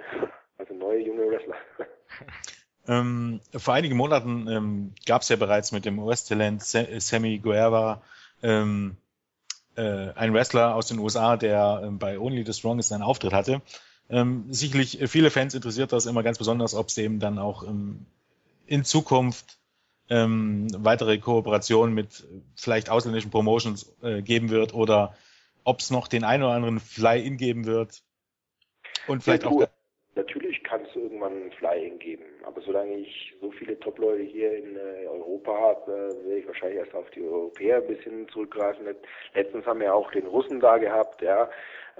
[0.58, 1.58] Also neue junge Wrestler.
[2.88, 8.02] Ähm, vor einigen Monaten ähm, gab es ja bereits mit dem US-Talent Sammy Guerra
[8.44, 8.98] ähm,
[9.76, 13.62] äh, ein Wrestler aus den USA, der ähm, bei Only the Strongest einen Auftritt hatte.
[14.10, 17.64] Ähm, sicherlich äh, viele Fans interessiert das immer ganz besonders, ob es eben dann auch
[17.64, 18.06] ähm,
[18.68, 19.58] in Zukunft
[20.10, 25.16] ähm, weitere Kooperationen mit vielleicht ausländischen Promotions äh, geben wird oder
[25.64, 28.04] ob es noch den einen oder anderen Fly-In geben wird.
[29.08, 29.68] Und vielleicht ja, auch.
[30.16, 32.25] Natürlich kann es irgendwann ein Fly-In geben.
[32.46, 36.80] Aber solange ich so viele Top-Leute hier in äh, Europa habe, äh, werde ich wahrscheinlich
[36.80, 38.86] erst auf die Europäer ein bisschen zurückgreifen.
[39.34, 41.50] Letztens haben wir auch den Russen da gehabt, ja.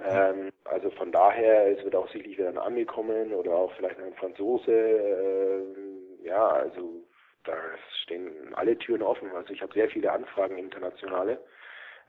[0.04, 3.98] Ähm, also von daher, es wird auch sicherlich wieder ein Ami kommen oder auch vielleicht
[3.98, 4.72] ein Franzose.
[4.72, 7.02] Äh, ja, also
[7.44, 7.54] da
[8.02, 9.30] stehen alle Türen offen.
[9.34, 11.40] Also ich habe sehr viele Anfragen internationale.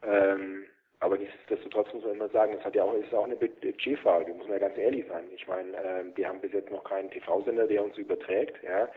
[0.03, 0.65] Ähm,
[0.99, 4.47] Aber nichtsdestotrotz muss man immer sagen, es hat ja auch, ist auch eine Budgetfrage, muss
[4.47, 5.25] man ja ganz ehrlich sein.
[5.35, 8.61] Ich meine, äh, wir haben bis jetzt noch keinen TV-Sender, der uns überträgt.
[8.63, 8.89] Ja.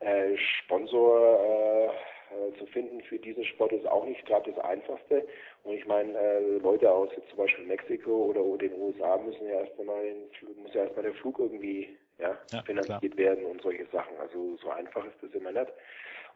[0.00, 1.90] Äh, Sponsor äh,
[2.30, 5.26] äh, zu finden für diesen Sport ist auch nicht gerade das Einfachste.
[5.64, 9.60] Und ich meine, äh, Leute aus jetzt zum Beispiel Mexiko oder den USA müssen ja
[9.60, 13.16] erst einmal den, muss ja erstmal der Flug irgendwie ja, ja finanziert klar.
[13.16, 14.16] werden und solche Sachen.
[14.20, 15.72] Also so einfach ist das immer nicht.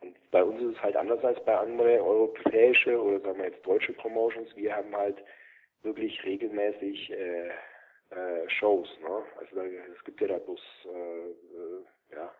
[0.02, 3.64] Und bei uns ist es halt anders als bei anderen europäische oder sagen wir jetzt
[3.66, 4.54] deutsche Promotions.
[4.56, 5.16] Wir haben halt
[5.82, 7.48] wirklich regelmäßig äh,
[8.10, 8.88] äh, Shows.
[9.00, 9.22] Ne?
[9.38, 12.32] Also da, es gibt ja da bloß äh, äh, ja,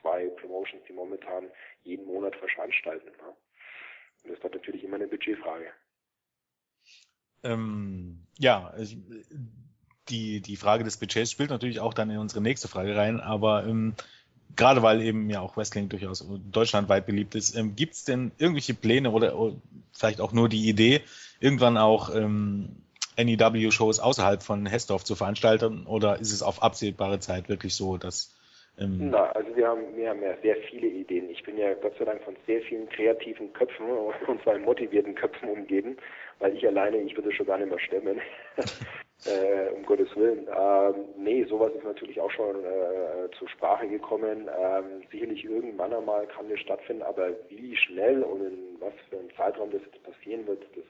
[0.00, 1.50] zwei Promotions, die momentan
[1.84, 3.06] jeden Monat veranstalten.
[3.06, 3.28] Ne?
[3.28, 5.70] Und das ist dann natürlich immer eine Budgetfrage.
[7.44, 8.96] Ähm, ja, ich,
[10.08, 13.64] die, die Frage des Budgets spielt natürlich auch dann in unsere nächste Frage rein, aber
[13.64, 13.94] ähm,
[14.56, 18.74] gerade weil eben ja auch Wrestling durchaus deutschlandweit beliebt ist, ähm, gibt es denn irgendwelche
[18.74, 19.56] Pläne oder, oder,
[19.92, 21.02] vielleicht auch nur die Idee,
[21.40, 22.76] irgendwann auch ähm,
[23.16, 25.86] NEW-Shows außerhalb von Hessdorf zu veranstalten?
[25.86, 28.32] Oder ist es auf absehbare Zeit wirklich so, dass
[28.78, 31.28] ähm Na, also wir haben, wir haben ja sehr viele Ideen.
[31.30, 33.86] Ich bin ja Gott sei Dank von sehr vielen kreativen Köpfen
[34.26, 35.96] und allem motivierten Köpfen umgeben,
[36.38, 38.20] weil ich alleine, ich würde schon gar nicht mehr stemmen.
[39.24, 40.48] äh, um Gottes Willen.
[40.48, 44.48] Ähm, nee, sowas ist natürlich auch schon äh, zur Sprache gekommen.
[44.58, 49.34] Ähm, sicherlich irgendwann einmal kann das stattfinden, aber wie schnell und in was für einem
[49.36, 50.84] Zeitraum das jetzt passieren wird, das,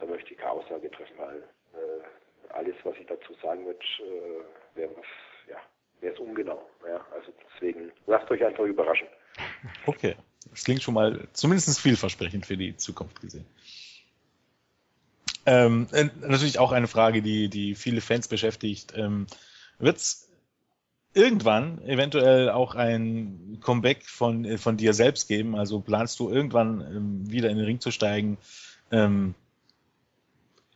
[0.00, 2.02] da möchte ich keine Aussage treffen, weil äh,
[2.50, 5.02] alles, was ich dazu sagen würde, äh, wäre ja,
[6.04, 6.62] wäre es ungenau.
[6.86, 9.08] Ja, also deswegen lasst euch einfach überraschen.
[9.86, 10.14] Okay,
[10.50, 13.46] das klingt schon mal zumindest vielversprechend für die Zukunft gesehen.
[15.46, 18.94] Ähm, äh, natürlich auch eine Frage, die, die viele Fans beschäftigt.
[18.96, 19.26] Ähm,
[19.78, 20.28] Wird es
[21.12, 25.56] irgendwann eventuell auch ein Comeback von, äh, von dir selbst geben?
[25.56, 28.38] Also planst du irgendwann ähm, wieder in den Ring zu steigen?
[28.90, 29.34] Ähm,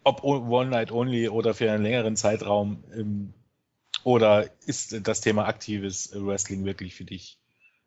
[0.04, 2.82] ob One Night Only oder für einen längeren Zeitraum?
[2.94, 3.32] Ähm,
[4.04, 7.38] oder ist das Thema aktives Wrestling wirklich für dich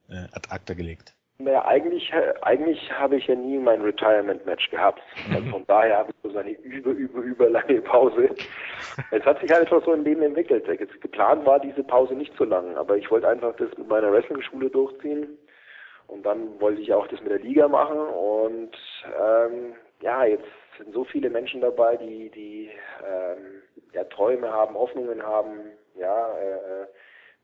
[0.09, 1.15] äh, ad acta gelegt?
[1.43, 5.01] Naja, eigentlich, eigentlich habe ich ja nie mein Retirement-Match gehabt.
[5.33, 8.29] Also von daher habe ich so eine über, über, über lange Pause.
[9.09, 10.67] Es hat sich halt etwas so im Leben entwickelt.
[10.67, 14.11] Jetzt geplant war diese Pause nicht so lang, aber ich wollte einfach das mit meiner
[14.11, 15.37] Wrestling-Schule durchziehen.
[16.07, 17.97] Und dann wollte ich auch das mit der Liga machen.
[17.97, 20.45] Und ähm, ja, jetzt
[20.77, 22.69] sind so viele Menschen dabei, die, die
[23.03, 26.87] ähm, ja, Träume haben, Hoffnungen haben, ja, äh, äh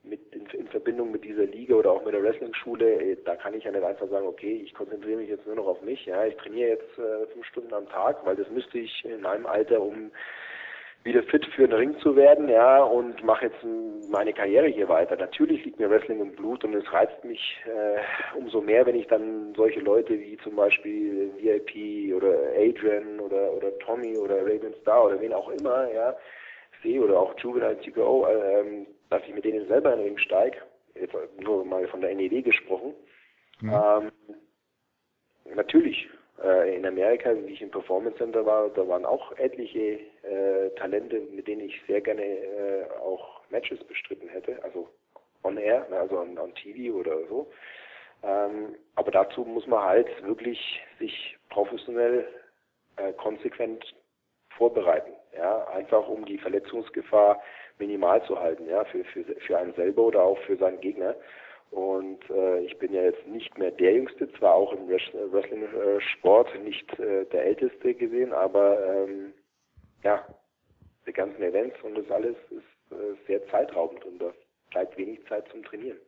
[0.03, 3.53] mit in, in, Verbindung mit dieser Liga oder auch mit der Wrestling-Schule, äh, da kann
[3.53, 6.05] ich ja nicht einfach sagen, okay, ich konzentriere mich jetzt nur noch auf mich.
[6.05, 9.45] Ja, ich trainiere jetzt äh, fünf Stunden am Tag, weil das müsste ich in einem
[9.45, 10.11] Alter, um
[11.03, 13.63] wieder fit für den Ring zu werden, ja, und mache jetzt
[14.09, 15.15] meine Karriere hier weiter.
[15.15, 19.07] Natürlich liegt mir Wrestling im Blut und es reizt mich äh, umso mehr, wenn ich
[19.07, 25.05] dann solche Leute wie zum Beispiel VIP oder Adrian oder oder Tommy oder Raven Star
[25.05, 26.15] oder wen auch immer, ja,
[26.99, 30.57] oder auch Juvenile TKO, äh, dass ich mit denen selber in den Ring steige,
[30.95, 32.93] jetzt nur mal von der NED gesprochen.
[33.61, 33.73] Mhm.
[33.73, 34.11] Ähm,
[35.55, 36.07] natürlich,
[36.43, 41.21] äh, in Amerika, wie ich im Performance Center war, da waren auch etliche äh, Talente,
[41.31, 44.87] mit denen ich sehr gerne äh, auch Matches bestritten hätte, also
[45.43, 47.47] on air, ne, also on, on TV oder so.
[48.23, 50.59] Ähm, aber dazu muss man halt wirklich
[50.99, 52.27] sich professionell
[52.97, 53.83] äh, konsequent
[54.57, 57.41] vorbereiten, ja, einfach um die Verletzungsgefahr
[57.79, 61.15] minimal zu halten, ja, für, für, für einen selber oder auch für seinen Gegner.
[61.71, 66.97] Und äh, ich bin ja jetzt nicht mehr der Jüngste, zwar auch im Wrestling-Sport nicht
[66.99, 69.33] äh, der Älteste gesehen, aber ähm,
[70.03, 70.25] ja,
[71.05, 74.31] die ganzen Events und das alles ist äh, sehr zeitraubend und da
[74.71, 75.99] bleibt wenig Zeit zum Trainieren.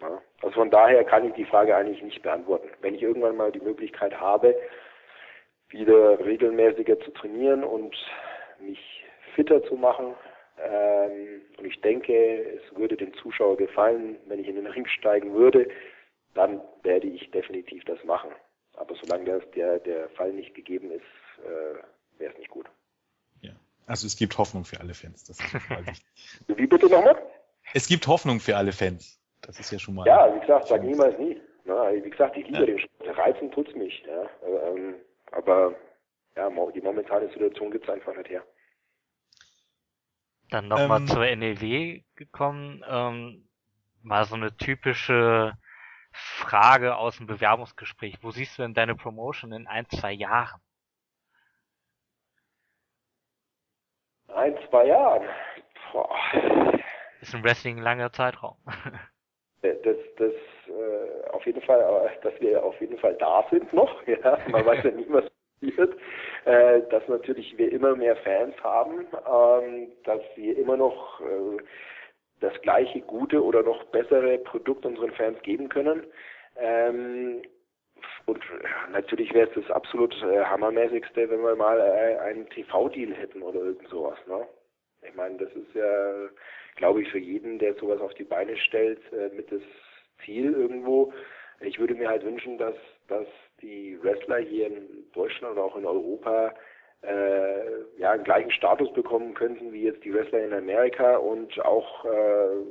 [0.00, 2.68] Ja, also von daher kann ich die Frage eigentlich nicht beantworten.
[2.80, 4.54] Wenn ich irgendwann mal die Möglichkeit habe,
[5.76, 7.94] wieder regelmäßiger zu trainieren und
[8.60, 10.14] mich fitter zu machen,
[10.58, 15.34] ähm, und ich denke, es würde dem Zuschauer gefallen, wenn ich in den Ring steigen
[15.34, 15.68] würde,
[16.34, 18.30] dann werde ich definitiv das machen.
[18.74, 21.02] Aber solange das der, der Fall nicht gegeben ist,
[21.44, 22.66] äh, wäre es nicht gut.
[23.42, 23.52] Ja.
[23.86, 25.24] Also es gibt Hoffnung für alle Fans.
[25.24, 27.22] Das ist Wie bitte nochmal?
[27.74, 29.20] Es gibt Hoffnung für alle Fans.
[29.42, 30.06] Das ist ja schon mal.
[30.06, 31.40] Ja, wie gesagt, sag niemals nie.
[31.64, 32.66] Na, wie gesagt, ich liebe ja.
[32.66, 33.18] den Sport.
[33.18, 34.02] Reizen tut's mich.
[34.06, 34.28] Ja.
[34.68, 34.94] Ähm,
[35.36, 35.74] aber
[36.34, 38.44] ja, die momentane Situation gibt's einfach nicht her.
[40.50, 43.48] Dann nochmal ähm, zur NEW gekommen, ähm,
[44.02, 45.54] mal so eine typische
[46.12, 48.18] Frage aus dem Bewerbungsgespräch.
[48.22, 50.60] Wo siehst du denn deine Promotion in ein, zwei Jahren?
[54.28, 55.26] Ein, zwei Jahren?
[55.92, 56.78] Boah.
[57.20, 58.56] Ist im Wrestling ein langer Zeitraum.
[59.62, 60.32] Äh, das, das
[60.68, 64.02] äh, auf jeden Fall, dass wir auf jeden Fall da sind noch.
[64.06, 65.24] Ja, man weiß ja nie, was
[66.44, 71.62] äh, dass natürlich wir immer mehr Fans haben, ähm, dass wir immer noch äh,
[72.40, 76.06] das gleiche gute oder noch bessere Produkt unseren Fans geben können.
[76.56, 77.42] Ähm,
[78.26, 78.40] und
[78.92, 83.60] natürlich wäre es das absolut äh, hammermäßigste, wenn wir mal äh, einen TV-Deal hätten oder
[83.60, 84.18] irgend sowas.
[84.26, 84.46] Ne?
[85.08, 86.28] Ich meine, das ist ja,
[86.76, 89.62] glaube ich, für jeden, der sowas auf die Beine stellt, äh, mit das
[90.24, 91.12] Ziel irgendwo.
[91.60, 92.74] Ich würde mir halt wünschen, dass,
[93.08, 93.26] dass
[93.62, 96.54] die Wrestler hier in Deutschland oder auch in Europa
[97.02, 102.04] äh, ja einen gleichen Status bekommen könnten wie jetzt die Wrestler in Amerika und auch
[102.04, 102.64] äh,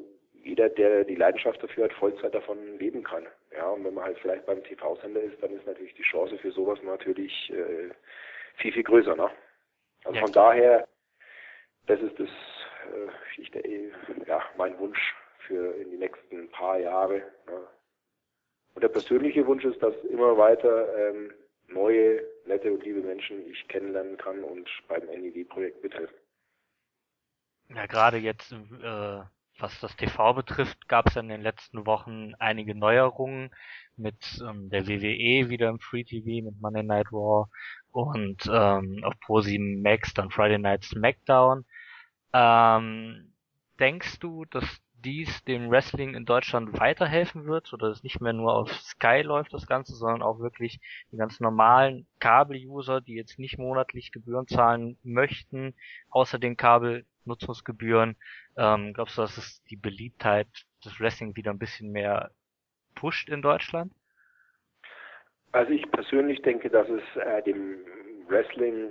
[0.44, 3.26] jeder, der die Leidenschaft dafür hat, Vollzeit davon leben kann.
[3.52, 6.52] Ja, und wenn man halt vielleicht beim TV-Sender ist, dann ist natürlich die Chance für
[6.52, 7.90] sowas natürlich äh,
[8.58, 9.16] viel, viel größer.
[9.16, 9.30] Ne?
[10.04, 10.88] Also ja, von daher,
[11.88, 13.92] das ist das, äh, ich, äh,
[14.28, 15.16] ja, mein Wunsch
[15.48, 17.18] für in die nächsten paar Jahre.
[17.48, 17.68] Ne?
[18.74, 21.32] Und der persönliche Wunsch ist, dass immer weiter ähm,
[21.68, 26.16] neue, nette und liebe Menschen ich kennenlernen kann und beim NEW-Projekt mithelfen.
[27.70, 29.22] Ja, gerade jetzt, äh,
[29.58, 33.50] was das TV betrifft, gab es in den letzten Wochen einige Neuerungen
[33.96, 37.50] mit ähm, der WWE wieder im Free TV mit Monday Night Raw
[37.92, 41.66] und ähm, auf Pro7 Max dann Friday Night SmackDown.
[42.34, 43.34] Ähm,
[43.80, 44.66] denkst du, dass
[45.06, 49.54] dies dem Wrestling in Deutschland weiterhelfen wird, oder es nicht mehr nur auf Sky läuft
[49.54, 50.80] das Ganze, sondern auch wirklich
[51.12, 55.76] die ganz normalen Kabel-User, die jetzt nicht monatlich Gebühren zahlen möchten,
[56.10, 58.18] außer den Kabelnutzungsgebühren.
[58.58, 60.48] Ähm, glaubst du, dass es die Beliebtheit
[60.84, 62.32] des Wrestling wieder ein bisschen mehr
[62.96, 63.94] pusht in Deutschland?
[65.52, 67.78] Also ich persönlich denke, dass es äh, dem
[68.28, 68.90] Wrestling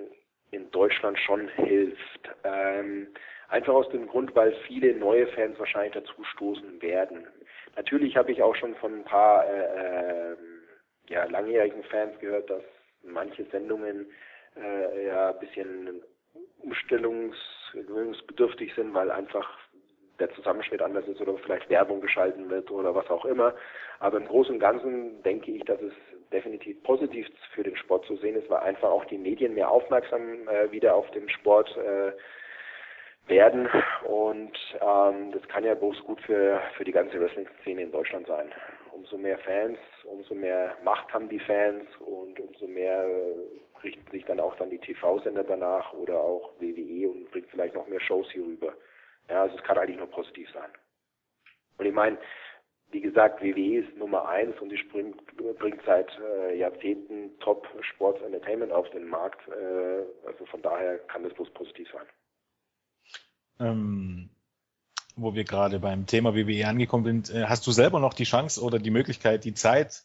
[0.52, 2.30] in Deutschland schon hilft.
[2.44, 3.08] Ähm,
[3.54, 7.24] Einfach aus dem Grund, weil viele neue Fans wahrscheinlich dazu stoßen werden.
[7.76, 10.36] Natürlich habe ich auch schon von ein paar äh, äh,
[11.08, 12.64] ja, langjährigen Fans gehört, dass
[13.04, 14.10] manche Sendungen
[14.56, 16.02] äh, ja ein bisschen
[16.64, 19.48] umstellungsbedürftig sind, weil einfach
[20.18, 23.54] der Zusammenschnitt anders ist oder vielleicht Werbung geschalten wird oder was auch immer.
[24.00, 25.92] Aber im Großen und Ganzen denke ich, dass es
[26.32, 30.48] definitiv positiv für den Sport zu sehen ist, weil einfach auch die Medien mehr aufmerksam
[30.48, 32.10] äh, wieder auf den Sport äh,
[33.26, 33.68] werden.
[34.04, 38.50] Und ähm, das kann ja bloß gut für, für die ganze Wrestling-Szene in Deutschland sein.
[38.92, 44.24] Umso mehr Fans, umso mehr Macht haben die Fans und umso mehr äh, richten sich
[44.24, 48.30] dann auch dann die TV-Sender danach oder auch WWE und bringt vielleicht noch mehr Shows
[48.30, 48.74] hier rüber.
[49.28, 50.70] Ja, also es kann eigentlich nur positiv sein.
[51.78, 52.18] Und ich meine,
[52.90, 55.16] wie gesagt, WWE ist Nummer eins und die bringt,
[55.58, 59.40] bringt seit äh, Jahrzehnten Top Sports Entertainment auf den Markt.
[59.48, 62.06] Äh, also von daher kann das bloß positiv sein
[63.60, 64.30] ähm,
[65.16, 68.62] wo wir gerade beim Thema WWE angekommen sind, äh, hast du selber noch die Chance
[68.62, 70.04] oder die Möglichkeit, die Zeit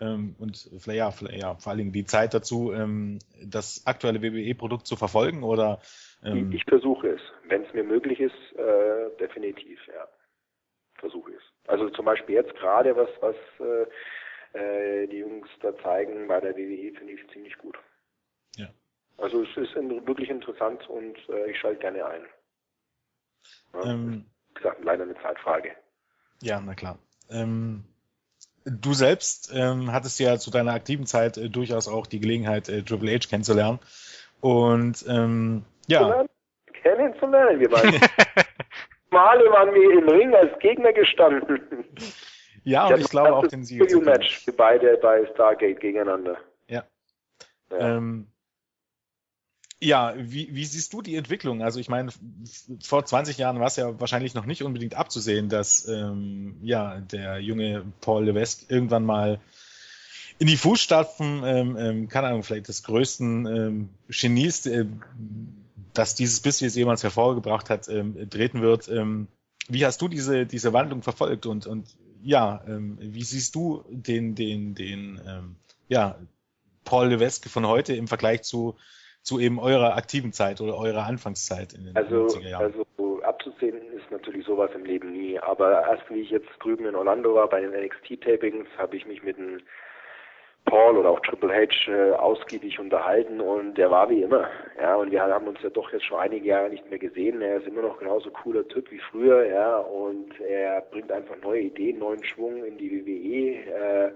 [0.00, 4.22] ähm, und vielleicht, ja, vielleicht, ja, vor allen Dingen die Zeit dazu, ähm, das aktuelle
[4.22, 5.80] WWE-Produkt zu verfolgen oder?
[6.24, 10.08] Ähm, ich, ich versuche es, wenn es mir möglich ist, äh, definitiv, ja,
[10.96, 11.42] versuche es.
[11.68, 16.56] Also zum Beispiel jetzt gerade was, was äh, äh die Jungs da zeigen bei der
[16.56, 17.78] WWE, finde ich ziemlich gut.
[18.56, 18.68] Ja.
[19.16, 22.22] Also es ist wirklich interessant und äh, ich schalte gerne ein.
[23.82, 25.72] Ähm, wie gesagt, leider eine Zeitfrage.
[26.42, 26.98] Ja, na klar.
[27.30, 27.84] Ähm,
[28.64, 32.82] du selbst ähm, hattest ja zu deiner aktiven Zeit äh, durchaus auch die Gelegenheit, äh,
[32.82, 33.78] Triple H kennenzulernen.
[34.40, 36.24] Und ähm, ja.
[36.82, 38.00] Kennenzulernen, wir beiden.
[39.10, 41.84] Male waren wir im Ring als Gegner gestanden.
[42.64, 43.80] Ja, und ich, ich glaube auch den Sieg.
[44.04, 46.36] Match, wir beide bei Stargate gegeneinander.
[46.66, 46.84] Ja.
[47.70, 47.96] ja.
[47.96, 48.26] Ähm,
[49.84, 51.62] ja, wie, wie siehst du die Entwicklung?
[51.62, 52.10] Also ich meine,
[52.82, 57.38] vor 20 Jahren war es ja wahrscheinlich noch nicht unbedingt abzusehen, dass ähm, ja der
[57.40, 59.40] junge Paul Levesque irgendwann mal
[60.38, 64.86] in die Fußstapfen, ähm, ähm, keine Ahnung, vielleicht des größten ähm, Genies, äh,
[65.92, 68.88] das dieses Business jemals hervorgebracht hat, ähm, treten wird.
[68.88, 69.28] Ähm,
[69.68, 71.86] wie hast du diese diese Wandlung verfolgt und und
[72.22, 75.56] ja, ähm, wie siehst du den den den ähm,
[75.88, 76.18] ja
[76.84, 78.76] Paul Levesque von heute im Vergleich zu
[79.24, 82.62] zu eben eurer aktiven Zeit oder eurer Anfangszeit in den also, 90er Jahren?
[82.62, 85.38] Also abzusehen ist natürlich sowas im Leben nie.
[85.40, 89.22] Aber erst wie ich jetzt drüben in Orlando war bei den NXT-Tapings, habe ich mich
[89.22, 89.60] mit einem
[90.66, 94.48] Paul oder auch Triple H äh, ausgiebig unterhalten und der war wie immer.
[94.80, 97.42] Ja, und wir haben uns ja doch jetzt schon einige Jahre nicht mehr gesehen.
[97.42, 101.62] Er ist immer noch genauso cooler Typ wie früher, ja, und er bringt einfach neue
[101.62, 104.08] Ideen, neuen Schwung in die WWE.
[104.08, 104.12] Äh,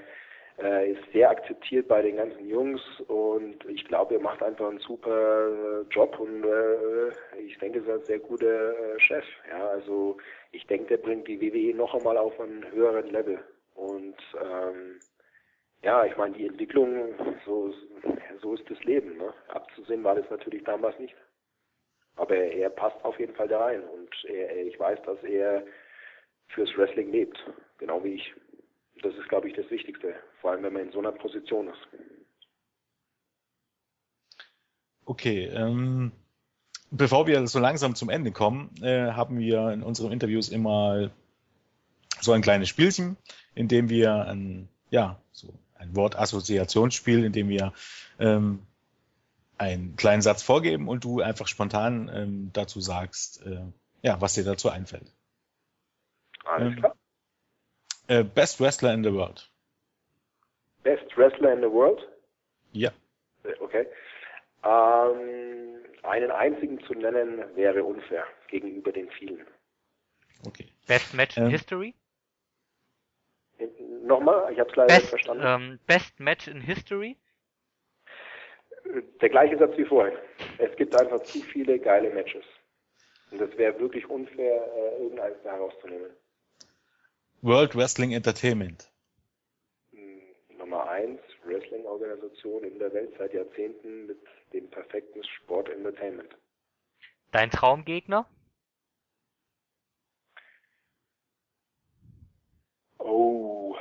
[0.61, 4.81] äh, ist sehr akzeptiert bei den ganzen Jungs und ich glaube, er macht einfach einen
[4.81, 7.09] super äh, Job und äh,
[7.41, 9.25] ich denke, er ist ein sehr guter äh, Chef.
[9.49, 10.17] Ja, also
[10.53, 13.39] ich denke, der bringt die WWE noch einmal auf einen höheren Level
[13.75, 14.99] und ähm,
[15.83, 17.15] ja, ich meine, die Entwicklung,
[17.47, 17.73] so,
[18.43, 19.17] so ist das Leben.
[19.17, 19.33] Ne?
[19.49, 21.15] Abzusehen war das natürlich damals nicht.
[22.17, 25.65] Aber er, er passt auf jeden Fall da rein und er, ich weiß, dass er
[26.49, 27.39] fürs Wrestling lebt,
[27.79, 28.35] genau wie ich.
[29.03, 31.89] Das ist, glaube ich, das Wichtigste, vor allem wenn man in so einer Position ist.
[35.05, 36.13] Okay, ähm,
[36.91, 41.11] bevor wir so langsam zum Ende kommen, äh, haben wir in unseren Interviews immer
[42.21, 43.17] so ein kleines Spielchen,
[43.55, 47.73] in dem wir ein, ja, so ein Wortassoziationsspiel, in dem wir
[48.19, 48.67] ähm,
[49.57, 53.63] einen kleinen Satz vorgeben und du einfach spontan ähm, dazu sagst, äh,
[54.03, 55.13] ja, was dir dazu einfällt.
[56.45, 56.98] Alles ähm, klar.
[58.09, 59.49] Äh, best Wrestler in the World.
[60.83, 62.09] Best Wrestler in the World?
[62.73, 62.91] Ja.
[63.45, 63.87] Äh, okay.
[64.65, 69.47] Ähm, einen einzigen zu nennen wäre unfair gegenüber den vielen.
[70.47, 70.67] Okay.
[70.87, 71.95] Best Match in ähm, History?
[74.03, 75.45] Nochmal, ich habe es leider best, nicht verstanden.
[75.45, 77.17] Ähm, best Match in History?
[79.21, 80.17] Der gleiche Satz wie vorhin.
[80.57, 82.45] Es gibt einfach zu viele geile Matches.
[83.31, 86.11] Und es wäre wirklich unfair, äh, irgendeins da herauszunehmen.
[87.41, 88.91] World Wrestling Entertainment.
[90.59, 94.19] Nummer eins, Wrestling-Organisation in der Welt seit Jahrzehnten mit
[94.53, 96.37] dem perfekten Sport-Entertainment.
[97.31, 98.29] Dein Traumgegner?
[102.99, 103.77] Oh,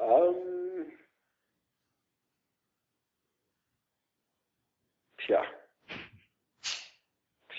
[0.00, 0.90] ähm,
[5.18, 5.44] tja,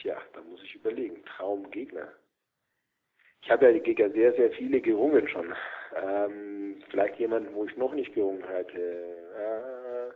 [0.01, 1.23] tja, da muss ich überlegen.
[1.23, 2.11] Traumgegner.
[3.47, 5.55] Ich habe ja gegen sehr, sehr viele gerungen schon.
[5.95, 10.11] Ähm, vielleicht jemanden, wo ich noch nicht gerungen hätte.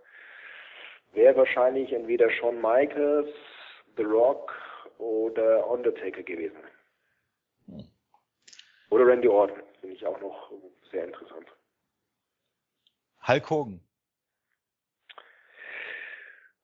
[1.14, 3.30] Äh, Wäre wahrscheinlich entweder Shawn Michaels,
[3.96, 4.54] The Rock
[4.98, 6.58] oder Undertaker gewesen.
[7.68, 7.86] Hm.
[8.90, 10.52] Oder Randy Orton, finde ich auch noch
[10.92, 11.48] sehr interessant.
[13.26, 13.80] Hulk Hogan.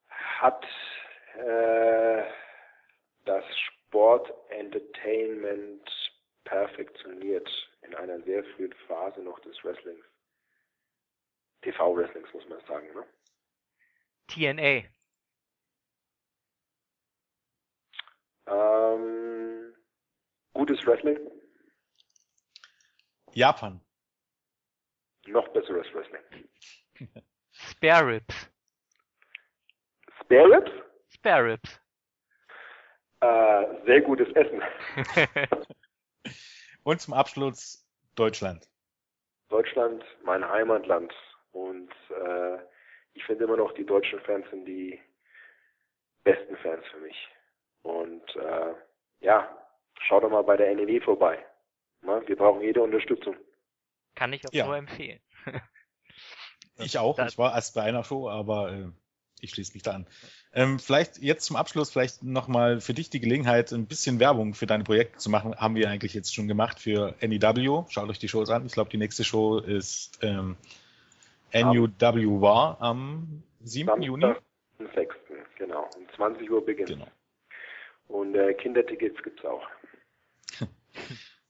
[0.10, 0.66] Hat
[1.38, 2.24] äh,
[3.24, 5.90] das Sport Entertainment
[6.48, 7.50] perfektioniert
[7.82, 10.06] in einer sehr frühen Phase noch des Wrestlings.
[11.62, 13.06] TV-Wrestlings muss man sagen, ne?
[14.28, 14.88] TNA.
[18.48, 19.76] Ähm,
[20.54, 21.20] gutes Wrestling.
[23.34, 23.82] Japan.
[25.26, 26.50] Noch besseres Wrestling.
[27.52, 28.50] Spare Ribs.
[30.22, 30.72] Spare Ribs?
[31.10, 31.82] Spare Ribs.
[33.20, 34.62] Äh, sehr gutes Essen.
[36.88, 37.86] Und zum Abschluss
[38.16, 38.66] Deutschland.
[39.50, 41.14] Deutschland, mein Heimatland.
[41.52, 42.60] Und äh,
[43.14, 44.98] ich finde immer noch, die deutschen Fans sind die
[46.24, 47.28] besten Fans für mich.
[47.82, 48.74] Und äh,
[49.20, 49.68] ja,
[50.08, 51.46] schau doch mal bei der NEW vorbei.
[52.04, 53.36] Wir brauchen jede Unterstützung.
[54.16, 54.66] Kann ich auch ja.
[54.66, 55.20] nur empfehlen.
[56.78, 57.20] ich auch.
[57.28, 58.92] ich war erst bei einer Show, aber äh,
[59.42, 60.08] ich schließe mich da an.
[60.58, 64.66] Ähm, vielleicht jetzt zum Abschluss vielleicht nochmal für dich die Gelegenheit, ein bisschen Werbung für
[64.66, 65.56] deine Projekte zu machen.
[65.56, 67.86] Haben wir eigentlich jetzt schon gemacht für NEW.
[67.90, 68.66] Schaut euch die Shows an.
[68.66, 70.58] Ich glaube, die nächste Show ist ähm,
[71.54, 73.86] NUW war am 7.
[73.86, 74.26] Samstag, Juni.
[74.26, 75.16] Am 6.
[75.60, 75.88] Genau.
[75.96, 76.90] Um 20 Uhr beginnt.
[76.90, 77.08] Genau.
[78.08, 79.68] Und äh, Kindertickets gibt's auch.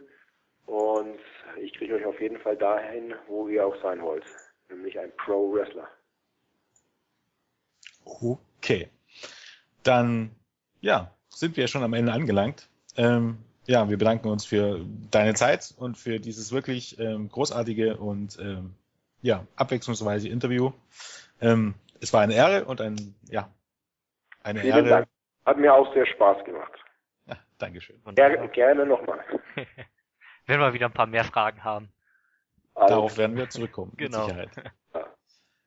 [0.68, 1.20] Und
[1.62, 4.24] ich kriege euch auf jeden Fall dahin, wo ihr auch sein wollt,
[4.70, 5.90] nämlich ein Pro-Wrestler.
[8.06, 8.88] Okay.
[9.84, 10.32] Dann
[10.82, 12.70] ja, sind wir schon am Ende angelangt.
[12.98, 18.38] Ähm, ja, wir bedanken uns für deine Zeit und für dieses wirklich ähm, großartige und
[18.40, 18.74] ähm,
[19.22, 20.72] ja, abwechslungsweise Interview.
[21.42, 23.50] Ähm, es war eine Ehre und ein, ja,
[24.44, 24.90] eine Vielen Ehre.
[24.90, 25.08] Dank.
[25.46, 26.72] Hat mir auch sehr Spaß gemacht.
[27.28, 28.02] Ja, Dankeschön.
[28.16, 29.20] Ger gerne nochmal.
[30.46, 31.90] Wenn wir wieder ein paar mehr Fragen haben.
[32.74, 32.90] Alles.
[32.90, 34.28] Darauf werden wir zurückkommen, genau.
[34.28, 34.50] mit Sicherheit.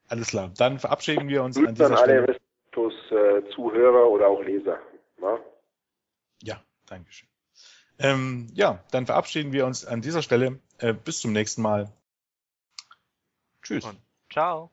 [0.08, 0.50] Alles klar.
[0.56, 2.22] Dann verabschieden wir uns Grüß an dieser Stelle.
[2.22, 4.78] Alle Restos, äh, Zuhörer oder auch Leser.
[5.22, 5.38] Na?
[6.42, 7.28] Ja, Dankeschön.
[7.98, 10.60] Ähm, ja, dann verabschieden wir uns an dieser Stelle.
[10.78, 11.92] Äh, bis zum nächsten Mal.
[13.62, 13.84] Tschüss.
[13.84, 14.00] Und
[14.30, 14.72] ciao.